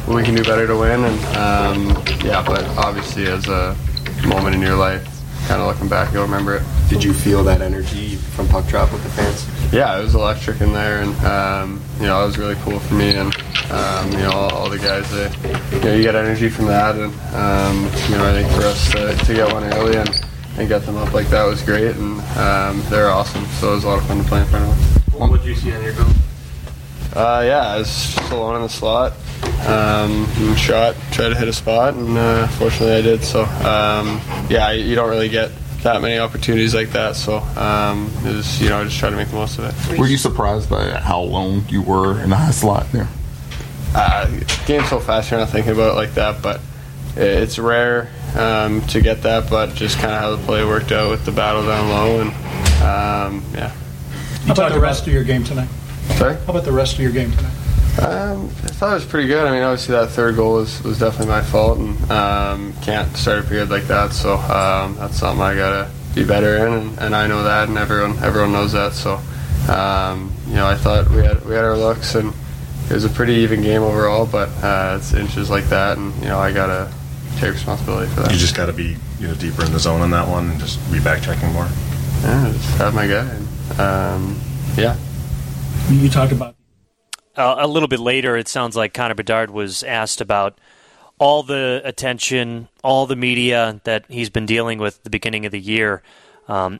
what 0.05 0.17
we 0.17 0.23
can 0.23 0.35
do 0.35 0.43
better 0.43 0.67
to 0.67 0.77
win, 0.77 1.03
and 1.05 1.37
um, 1.37 2.03
yeah. 2.25 2.43
But 2.45 2.65
obviously, 2.77 3.27
as 3.27 3.47
a 3.47 3.75
moment 4.27 4.55
in 4.55 4.61
your 4.61 4.75
life, 4.75 5.07
kind 5.47 5.61
of 5.61 5.67
looking 5.67 5.87
back, 5.87 6.11
you'll 6.13 6.23
remember 6.23 6.57
it. 6.57 6.63
Did 6.89 7.03
you 7.03 7.13
feel 7.13 7.43
that 7.45 7.61
energy 7.61 8.15
from 8.15 8.47
puck 8.47 8.67
drop 8.67 8.91
with 8.91 9.03
the 9.03 9.09
fans? 9.09 9.47
Yeah, 9.73 9.97
it 9.97 10.03
was 10.03 10.15
electric 10.15 10.59
in 10.61 10.73
there, 10.73 11.01
and 11.01 11.15
um, 11.25 11.81
you 11.99 12.07
know, 12.07 12.21
it 12.21 12.25
was 12.25 12.37
really 12.37 12.55
cool 12.55 12.79
for 12.79 12.93
me, 12.95 13.15
and 13.15 13.33
um, 13.71 14.11
you 14.11 14.17
know, 14.17 14.31
all, 14.31 14.53
all, 14.53 14.69
the 14.69 14.77
guys. 14.77 15.09
That, 15.11 15.33
you 15.71 15.79
know, 15.79 15.95
you 15.95 16.03
get 16.03 16.15
energy 16.15 16.49
from 16.49 16.65
that, 16.65 16.95
and 16.95 17.13
um, 17.33 17.85
you 18.09 18.17
know, 18.17 18.27
I 18.27 18.33
think 18.33 18.51
for 18.51 18.63
us 18.63 18.91
to, 18.91 19.15
to 19.25 19.33
get 19.33 19.51
one 19.53 19.63
early 19.63 19.97
and, 19.97 20.09
and 20.57 20.67
get 20.67 20.85
them 20.85 20.97
up 20.97 21.13
like 21.13 21.27
that 21.29 21.45
was 21.45 21.61
great, 21.61 21.95
and 21.95 22.19
um, 22.37 22.83
they're 22.89 23.09
awesome. 23.09 23.45
So 23.59 23.71
it 23.71 23.75
was 23.75 23.83
a 23.85 23.87
lot 23.87 23.99
of 23.99 24.07
fun 24.07 24.17
to 24.17 24.23
play 24.25 24.41
in 24.41 24.47
front 24.47 24.69
of 24.69 24.77
them. 24.77 25.04
What 25.17 25.41
did 25.41 25.45
you 25.45 25.55
see 25.55 25.73
on 25.73 25.83
your 25.83 25.93
goal? 25.93 26.07
Uh, 27.15 27.43
yeah, 27.45 27.67
I 27.67 27.77
was 27.77 27.87
just 27.87 28.31
alone 28.31 28.57
in 28.57 28.61
the 28.63 28.69
slot. 28.69 29.13
Um, 29.65 30.27
shot, 30.55 30.95
tried 31.11 31.29
to 31.29 31.35
hit 31.35 31.47
a 31.47 31.53
spot, 31.53 31.93
and 31.93 32.17
uh, 32.17 32.47
fortunately 32.49 32.95
I 32.95 33.01
did. 33.01 33.23
So 33.23 33.43
um, 33.43 34.19
yeah, 34.49 34.71
you 34.71 34.95
don't 34.95 35.09
really 35.09 35.29
get 35.29 35.51
that 35.83 36.01
many 36.01 36.17
opportunities 36.17 36.75
like 36.75 36.89
that. 36.89 37.15
So 37.15 37.37
um, 37.37 38.11
it 38.25 38.33
was, 38.35 38.61
you 38.61 38.69
know, 38.69 38.81
I 38.81 38.83
just 38.83 38.99
try 38.99 39.09
to 39.09 39.15
make 39.15 39.29
the 39.29 39.35
most 39.35 39.57
of 39.57 39.65
it. 39.65 39.97
Were 39.97 40.07
you 40.07 40.17
surprised 40.17 40.69
by 40.69 40.89
how 40.91 41.21
alone 41.21 41.63
you 41.69 41.81
were 41.81 42.21
in 42.21 42.31
the 42.31 42.35
high 42.35 42.51
slot 42.51 42.91
there? 42.91 43.07
Uh, 43.95 44.27
game's 44.65 44.89
so 44.89 44.99
fast, 44.99 45.31
you're 45.31 45.39
not 45.39 45.49
thinking 45.49 45.71
about 45.71 45.91
it 45.91 45.95
like 45.95 46.15
that, 46.15 46.41
but 46.41 46.59
it's 47.15 47.57
rare 47.57 48.11
um, 48.35 48.81
to 48.87 48.99
get 48.99 49.23
that. 49.23 49.49
But 49.49 49.73
just 49.73 49.97
kind 49.99 50.13
of 50.13 50.19
how 50.19 50.35
the 50.35 50.43
play 50.43 50.65
worked 50.65 50.91
out 50.91 51.11
with 51.11 51.23
the 51.23 51.31
battle 51.31 51.65
down 51.65 51.89
low, 51.89 52.19
and 52.19 52.29
um, 52.83 53.43
yeah. 53.53 53.71
How 54.45 54.53
about 54.53 54.73
the 54.73 54.79
rest 54.79 55.07
of 55.07 55.13
your 55.13 55.23
game 55.23 55.43
tonight? 55.43 55.69
Sorry. 56.17 56.35
How 56.35 56.49
about 56.49 56.65
the 56.65 56.71
rest 56.71 56.93
of 56.93 56.99
your 56.99 57.11
game 57.11 57.31
tonight? 57.31 57.55
Um, 57.97 58.45
I 58.45 58.67
thought 58.77 58.91
it 58.91 58.95
was 58.95 59.05
pretty 59.05 59.27
good. 59.27 59.47
I 59.47 59.51
mean, 59.51 59.63
obviously 59.63 59.95
that 59.95 60.09
third 60.09 60.35
goal 60.35 60.53
was, 60.55 60.83
was 60.83 60.99
definitely 60.99 61.29
my 61.29 61.41
fault, 61.41 61.79
and 61.79 62.11
um, 62.11 62.73
can't 62.83 63.15
start 63.17 63.43
a 63.43 63.47
period 63.47 63.71
like 63.71 63.85
that. 63.85 64.13
So 64.13 64.35
um, 64.35 64.97
that's 64.97 65.17
something 65.17 65.41
I 65.41 65.55
gotta 65.55 65.89
be 66.13 66.23
better 66.23 66.57
in, 66.57 66.73
and, 66.73 66.99
and, 66.99 67.15
I 67.15 67.25
know 67.25 67.43
that, 67.43 67.69
and 67.69 67.77
everyone 67.77 68.19
everyone 68.23 68.51
knows 68.51 68.73
that. 68.73 68.93
So 68.93 69.19
um, 69.67 70.31
you 70.47 70.53
know, 70.53 70.67
I 70.67 70.75
thought 70.75 71.09
we 71.09 71.23
had 71.23 71.43
we 71.43 71.55
had 71.55 71.63
our 71.63 71.77
looks, 71.77 72.13
and 72.13 72.31
it 72.89 72.93
was 72.93 73.03
a 73.03 73.09
pretty 73.09 73.33
even 73.35 73.63
game 73.63 73.81
overall. 73.81 74.27
But 74.27 74.49
uh, 74.63 74.97
it's 74.99 75.13
inches 75.13 75.49
like 75.49 75.65
that, 75.65 75.97
and 75.97 76.13
you 76.21 76.27
know, 76.27 76.37
I 76.37 76.51
gotta 76.51 76.93
take 77.37 77.53
responsibility 77.53 78.13
for 78.13 78.21
that. 78.21 78.31
You 78.31 78.37
just 78.37 78.55
gotta 78.55 78.73
be 78.73 78.95
you 79.19 79.27
know 79.27 79.33
deeper 79.33 79.65
in 79.65 79.71
the 79.71 79.79
zone 79.79 80.01
on 80.01 80.11
that 80.11 80.27
one, 80.27 80.51
and 80.51 80.59
just 80.59 80.79
be 80.91 80.99
backtracking 80.99 81.51
more. 81.51 81.67
Yeah, 82.21 82.51
just 82.53 82.77
have 82.77 82.93
my 82.93 83.07
guy. 83.07 83.44
And, 83.71 83.79
um, 83.79 84.41
yeah. 84.77 84.97
You 85.89 86.09
talked 86.09 86.31
about 86.31 86.55
uh, 87.35 87.55
a 87.59 87.67
little 87.67 87.87
bit 87.87 87.99
later, 87.99 88.37
it 88.37 88.47
sounds 88.47 88.75
like 88.75 88.93
Connor 88.93 89.15
Bedard 89.15 89.51
was 89.51 89.83
asked 89.83 90.21
about 90.21 90.59
all 91.17 91.43
the 91.43 91.81
attention, 91.83 92.67
all 92.83 93.05
the 93.05 93.15
media 93.15 93.81
that 93.83 94.05
he's 94.09 94.29
been 94.29 94.45
dealing 94.45 94.79
with 94.79 95.03
the 95.03 95.09
beginning 95.09 95.45
of 95.45 95.51
the 95.51 95.59
year. 95.59 96.01
Um, 96.47 96.79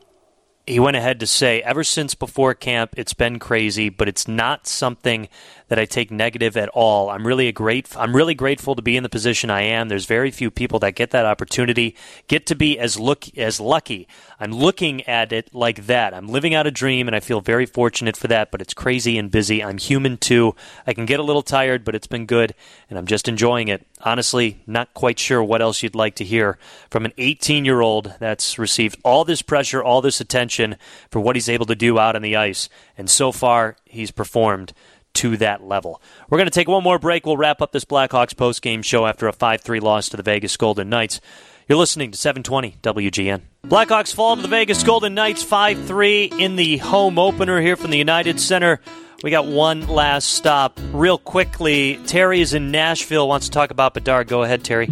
he 0.67 0.79
went 0.79 0.97
ahead 0.97 1.19
to 1.19 1.27
say, 1.27 1.61
ever 1.61 1.83
since 1.83 2.15
before 2.15 2.53
camp, 2.53 2.95
it's 2.97 3.13
been 3.13 3.37
crazy, 3.39 3.89
but 3.89 4.07
it's 4.07 4.27
not 4.27 4.65
something 4.65 5.29
that 5.67 5.79
I 5.79 5.85
take 5.85 6.11
negative 6.11 6.55
at 6.57 6.69
all. 6.69 7.09
I'm 7.09 7.25
really 7.25 7.47
a 7.47 7.51
great 7.51 7.95
I'm 7.97 8.15
really 8.15 8.35
grateful 8.35 8.75
to 8.75 8.81
be 8.81 8.97
in 8.97 9.03
the 9.03 9.09
position 9.09 9.49
I 9.49 9.61
am. 9.61 9.89
There's 9.89 10.05
very 10.05 10.31
few 10.31 10.51
people 10.51 10.79
that 10.79 10.95
get 10.95 11.11
that 11.11 11.25
opportunity, 11.25 11.95
get 12.27 12.45
to 12.47 12.55
be 12.55 12.77
as 12.79 12.99
look 12.99 13.25
as 13.37 13.59
lucky. 13.59 14.07
I'm 14.39 14.51
looking 14.51 15.03
at 15.03 15.31
it 15.31 15.53
like 15.53 15.87
that. 15.87 16.13
I'm 16.13 16.27
living 16.27 16.53
out 16.53 16.67
a 16.67 16.71
dream 16.71 17.07
and 17.07 17.15
I 17.15 17.19
feel 17.19 17.41
very 17.41 17.65
fortunate 17.65 18.17
for 18.17 18.27
that, 18.27 18.51
but 18.51 18.61
it's 18.61 18.73
crazy 18.73 19.17
and 19.17 19.31
busy. 19.31 19.63
I'm 19.63 19.77
human 19.77 20.17
too. 20.17 20.55
I 20.85 20.93
can 20.93 21.05
get 21.05 21.19
a 21.19 21.23
little 21.23 21.41
tired, 21.41 21.83
but 21.83 21.95
it's 21.95 22.07
been 22.07 22.25
good 22.25 22.53
and 22.89 22.99
I'm 22.99 23.07
just 23.07 23.27
enjoying 23.27 23.67
it. 23.67 23.85
Honestly, 24.01 24.61
not 24.67 24.93
quite 24.93 25.17
sure 25.17 25.43
what 25.43 25.61
else 25.61 25.81
you'd 25.81 25.95
like 25.95 26.15
to 26.15 26.23
hear 26.23 26.59
from 26.89 27.05
an 27.05 27.13
18-year-old 27.17 28.15
that's 28.19 28.59
received 28.59 28.99
all 29.03 29.25
this 29.25 29.41
pressure, 29.41 29.83
all 29.83 30.01
this 30.01 30.21
attention 30.21 30.75
for 31.09 31.19
what 31.19 31.35
he's 31.35 31.49
able 31.49 31.65
to 31.65 31.75
do 31.75 31.97
out 31.97 32.15
on 32.15 32.21
the 32.21 32.35
ice, 32.35 32.69
and 32.97 33.09
so 33.09 33.31
far 33.31 33.77
he's 33.85 34.11
performed 34.11 34.73
to 35.15 35.37
that 35.37 35.63
level. 35.63 36.01
We're 36.29 36.37
going 36.37 36.47
to 36.47 36.53
take 36.53 36.67
one 36.67 36.83
more 36.83 36.99
break. 36.99 37.25
We'll 37.25 37.37
wrap 37.37 37.61
up 37.61 37.71
this 37.71 37.85
Blackhawks 37.85 38.35
post-game 38.35 38.81
show 38.81 39.05
after 39.05 39.27
a 39.27 39.33
5-3 39.33 39.81
loss 39.81 40.09
to 40.09 40.17
the 40.17 40.23
Vegas 40.23 40.55
Golden 40.57 40.89
Knights. 40.89 41.19
You're 41.67 41.79
listening 41.79 42.11
to 42.11 42.17
720 42.17 42.77
WGN. 42.83 43.41
Blackhawks 43.65 44.13
fall 44.13 44.35
to 44.35 44.41
the 44.41 44.47
Vegas 44.47 44.83
Golden 44.83 45.15
Knights 45.15 45.43
5-3 45.43 46.39
in 46.39 46.55
the 46.55 46.77
home 46.77 47.17
opener 47.17 47.59
here 47.59 47.75
from 47.75 47.89
the 47.89 47.97
United 47.97 48.39
Center. 48.39 48.79
We 49.23 49.31
got 49.31 49.47
one 49.47 49.87
last 49.87 50.29
stop. 50.35 50.79
Real 50.91 51.17
quickly, 51.17 51.99
Terry 52.05 52.41
is 52.41 52.53
in 52.53 52.69
Nashville, 52.69 53.27
wants 53.27 53.47
to 53.47 53.51
talk 53.51 53.71
about 53.71 53.95
Bedard. 53.95 54.27
Go 54.27 54.43
ahead, 54.43 54.63
Terry. 54.63 54.89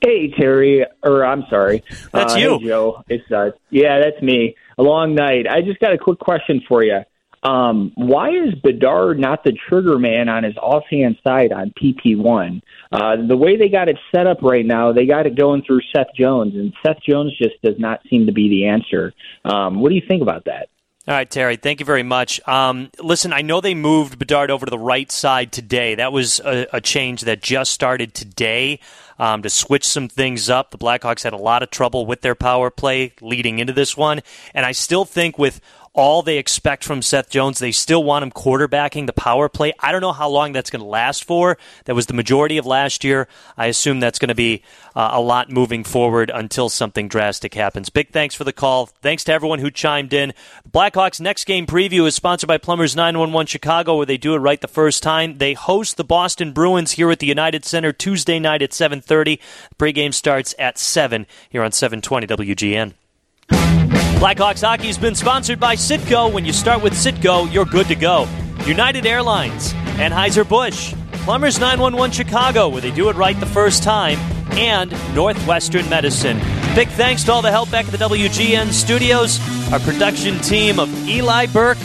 Hey, 0.00 0.30
Terry, 0.30 0.86
or 1.02 1.24
I'm 1.26 1.44
sorry. 1.50 1.82
That's 2.12 2.34
uh, 2.34 2.38
you. 2.38 2.58
Hey, 2.58 2.66
Joe. 2.66 3.02
It's, 3.08 3.30
uh, 3.30 3.50
yeah, 3.70 3.98
that's 3.98 4.22
me. 4.22 4.54
A 4.78 4.82
long 4.82 5.14
night. 5.14 5.46
I 5.46 5.62
just 5.62 5.80
got 5.80 5.92
a 5.92 5.98
quick 5.98 6.18
question 6.18 6.62
for 6.66 6.82
you. 6.82 7.00
Um, 7.42 7.92
why 7.94 8.30
is 8.30 8.54
Bedard 8.62 9.18
not 9.18 9.44
the 9.44 9.56
trigger 9.68 9.98
man 9.98 10.28
on 10.28 10.44
his 10.44 10.56
offhand 10.56 11.18
side 11.22 11.52
on 11.52 11.72
PP1? 11.80 12.60
Uh, 12.90 13.16
the 13.28 13.36
way 13.36 13.56
they 13.56 13.68
got 13.68 13.88
it 13.88 13.98
set 14.14 14.26
up 14.26 14.42
right 14.42 14.66
now, 14.66 14.92
they 14.92 15.06
got 15.06 15.26
it 15.26 15.36
going 15.36 15.62
through 15.62 15.80
Seth 15.94 16.14
Jones, 16.16 16.54
and 16.54 16.72
Seth 16.84 16.98
Jones 17.06 17.36
just 17.38 17.60
does 17.62 17.78
not 17.78 18.00
seem 18.10 18.26
to 18.26 18.32
be 18.32 18.48
the 18.48 18.66
answer. 18.66 19.12
Um, 19.44 19.80
what 19.80 19.90
do 19.90 19.94
you 19.94 20.02
think 20.06 20.22
about 20.22 20.44
that? 20.46 20.68
All 21.08 21.14
right, 21.14 21.30
Terry, 21.30 21.54
thank 21.54 21.78
you 21.78 21.86
very 21.86 22.02
much. 22.02 22.40
Um, 22.48 22.90
listen, 22.98 23.32
I 23.32 23.42
know 23.42 23.60
they 23.60 23.76
moved 23.76 24.18
Bedard 24.18 24.50
over 24.50 24.66
to 24.66 24.70
the 24.70 24.78
right 24.78 25.08
side 25.12 25.52
today. 25.52 25.94
That 25.94 26.12
was 26.12 26.40
a, 26.40 26.66
a 26.72 26.80
change 26.80 27.20
that 27.20 27.40
just 27.40 27.70
started 27.70 28.12
today 28.12 28.80
um, 29.16 29.40
to 29.42 29.48
switch 29.48 29.86
some 29.86 30.08
things 30.08 30.50
up. 30.50 30.72
The 30.72 30.78
Blackhawks 30.78 31.22
had 31.22 31.32
a 31.32 31.36
lot 31.36 31.62
of 31.62 31.70
trouble 31.70 32.06
with 32.06 32.22
their 32.22 32.34
power 32.34 32.70
play 32.70 33.12
leading 33.20 33.60
into 33.60 33.72
this 33.72 33.96
one. 33.96 34.20
And 34.52 34.66
I 34.66 34.72
still 34.72 35.04
think 35.04 35.38
with 35.38 35.60
all 35.96 36.22
they 36.22 36.38
expect 36.38 36.84
from 36.84 37.02
Seth 37.02 37.30
Jones. 37.30 37.58
They 37.58 37.72
still 37.72 38.04
want 38.04 38.22
him 38.22 38.30
quarterbacking 38.30 39.06
the 39.06 39.12
power 39.12 39.48
play. 39.48 39.72
I 39.80 39.90
don't 39.90 40.02
know 40.02 40.12
how 40.12 40.28
long 40.28 40.52
that's 40.52 40.70
going 40.70 40.82
to 40.82 40.88
last 40.88 41.24
for. 41.24 41.56
That 41.86 41.94
was 41.94 42.06
the 42.06 42.14
majority 42.14 42.58
of 42.58 42.66
last 42.66 43.02
year. 43.02 43.26
I 43.56 43.66
assume 43.66 43.98
that's 43.98 44.18
going 44.18 44.28
to 44.28 44.34
be 44.34 44.62
uh, 44.94 45.10
a 45.12 45.20
lot 45.20 45.50
moving 45.50 45.82
forward 45.82 46.30
until 46.32 46.68
something 46.68 47.08
drastic 47.08 47.54
happens. 47.54 47.88
Big 47.88 48.10
thanks 48.10 48.34
for 48.34 48.44
the 48.44 48.52
call. 48.52 48.86
Thanks 48.86 49.24
to 49.24 49.32
everyone 49.32 49.58
who 49.58 49.70
chimed 49.70 50.12
in. 50.12 50.34
The 50.64 50.70
Blackhawks 50.70 51.20
next 51.20 51.44
game 51.44 51.66
preview 51.66 52.06
is 52.06 52.14
sponsored 52.14 52.48
by 52.48 52.58
Plumbers 52.58 52.94
911 52.94 53.46
Chicago, 53.46 53.96
where 53.96 54.06
they 54.06 54.18
do 54.18 54.34
it 54.34 54.38
right 54.38 54.60
the 54.60 54.68
first 54.68 55.02
time. 55.02 55.38
They 55.38 55.54
host 55.54 55.96
the 55.96 56.04
Boston 56.04 56.52
Bruins 56.52 56.92
here 56.92 57.10
at 57.10 57.20
the 57.20 57.26
United 57.26 57.64
Center 57.64 57.92
Tuesday 57.92 58.38
night 58.38 58.62
at 58.62 58.74
7:30. 58.74 59.40
The 59.70 59.74
pregame 59.76 60.12
starts 60.12 60.54
at 60.58 60.78
7 60.78 61.26
here 61.48 61.62
on 61.62 61.72
720 61.72 62.26
WGN. 62.26 63.85
Blackhawks 64.16 64.62
hockey 64.62 64.86
has 64.86 64.96
been 64.96 65.14
sponsored 65.14 65.60
by 65.60 65.76
Citgo. 65.76 66.32
When 66.32 66.46
you 66.46 66.52
start 66.54 66.82
with 66.82 66.94
Citgo, 66.94 67.52
you're 67.52 67.66
good 67.66 67.86
to 67.88 67.94
go. 67.94 68.26
United 68.64 69.04
Airlines, 69.04 69.74
Anheuser-Busch, 69.98 70.94
Plumbers 71.24 71.60
911 71.60 72.12
Chicago, 72.12 72.68
where 72.68 72.80
they 72.80 72.90
do 72.90 73.10
it 73.10 73.16
right 73.16 73.38
the 73.38 73.44
first 73.44 73.82
time, 73.82 74.18
and 74.52 74.90
Northwestern 75.14 75.86
Medicine. 75.90 76.38
Big 76.74 76.88
thanks 76.88 77.24
to 77.24 77.32
all 77.32 77.42
the 77.42 77.50
help 77.50 77.70
back 77.70 77.84
at 77.84 77.92
the 77.92 77.98
WGN 77.98 78.72
studios, 78.72 79.38
our 79.70 79.80
production 79.80 80.38
team 80.38 80.78
of 80.78 80.88
Eli 81.06 81.44
Burke, 81.46 81.78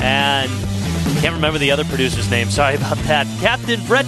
and 0.00 0.50
can't 1.20 1.34
remember 1.34 1.58
the 1.58 1.70
other 1.70 1.84
producer's 1.84 2.30
name. 2.30 2.48
Sorry 2.48 2.76
about 2.76 2.96
that. 3.04 3.26
Captain 3.40 3.84
Brett, 3.86 4.06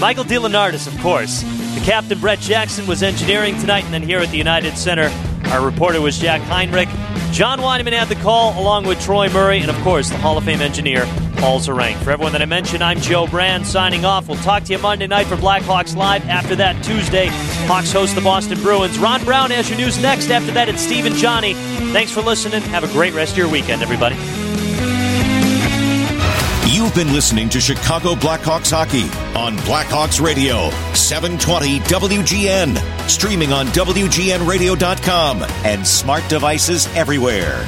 Michael 0.00 0.24
DeLeonardis, 0.24 0.88
of 0.88 1.00
course. 1.00 1.42
The 1.42 1.82
captain, 1.84 2.18
Brett 2.18 2.40
Jackson, 2.40 2.84
was 2.88 3.04
engineering 3.04 3.56
tonight, 3.60 3.84
and 3.84 3.94
then 3.94 4.02
here 4.02 4.18
at 4.18 4.30
the 4.30 4.38
United 4.38 4.76
Center, 4.76 5.08
our 5.48 5.64
reporter 5.64 6.00
was 6.00 6.18
Jack 6.18 6.40
Heinrich. 6.42 6.88
John 7.32 7.58
Wiedeman 7.58 7.92
had 7.92 8.08
the 8.08 8.14
call, 8.16 8.58
along 8.60 8.86
with 8.86 9.00
Troy 9.02 9.28
Murray, 9.28 9.60
and 9.60 9.70
of 9.70 9.76
course, 9.82 10.08
the 10.08 10.18
Hall 10.18 10.38
of 10.38 10.44
Fame 10.44 10.60
engineer, 10.60 11.06
Paul 11.36 11.60
are. 11.60 11.94
For 11.98 12.10
everyone 12.10 12.32
that 12.32 12.42
I 12.42 12.46
mentioned, 12.46 12.82
I'm 12.82 13.00
Joe 13.00 13.26
Brand 13.26 13.66
signing 13.66 14.04
off. 14.04 14.28
We'll 14.28 14.38
talk 14.38 14.64
to 14.64 14.72
you 14.72 14.78
Monday 14.78 15.06
night 15.06 15.26
for 15.26 15.36
Blackhawks 15.36 15.94
Live. 15.94 16.26
After 16.28 16.56
that, 16.56 16.82
Tuesday, 16.82 17.28
Hawks 17.66 17.92
host 17.92 18.14
the 18.14 18.20
Boston 18.20 18.60
Bruins. 18.62 18.98
Ron 18.98 19.24
Brown 19.24 19.50
has 19.50 19.68
your 19.68 19.78
news 19.78 20.00
next. 20.00 20.30
After 20.30 20.52
that, 20.52 20.68
it's 20.68 20.80
Steve 20.80 21.04
and 21.04 21.14
Johnny. 21.16 21.54
Thanks 21.92 22.12
for 22.12 22.22
listening. 22.22 22.62
Have 22.62 22.84
a 22.84 22.92
great 22.92 23.14
rest 23.14 23.32
of 23.32 23.38
your 23.38 23.50
weekend, 23.50 23.82
everybody. 23.82 24.16
You've 26.76 26.94
been 26.94 27.14
listening 27.14 27.48
to 27.48 27.58
Chicago 27.58 28.14
Blackhawks 28.14 28.70
hockey 28.70 29.04
on 29.34 29.56
Blackhawks 29.64 30.20
Radio, 30.20 30.68
720 30.92 31.78
WGN, 31.78 33.08
streaming 33.08 33.50
on 33.50 33.68
WGNradio.com 33.68 35.42
and 35.64 35.86
smart 35.86 36.28
devices 36.28 36.86
everywhere. 36.88 37.64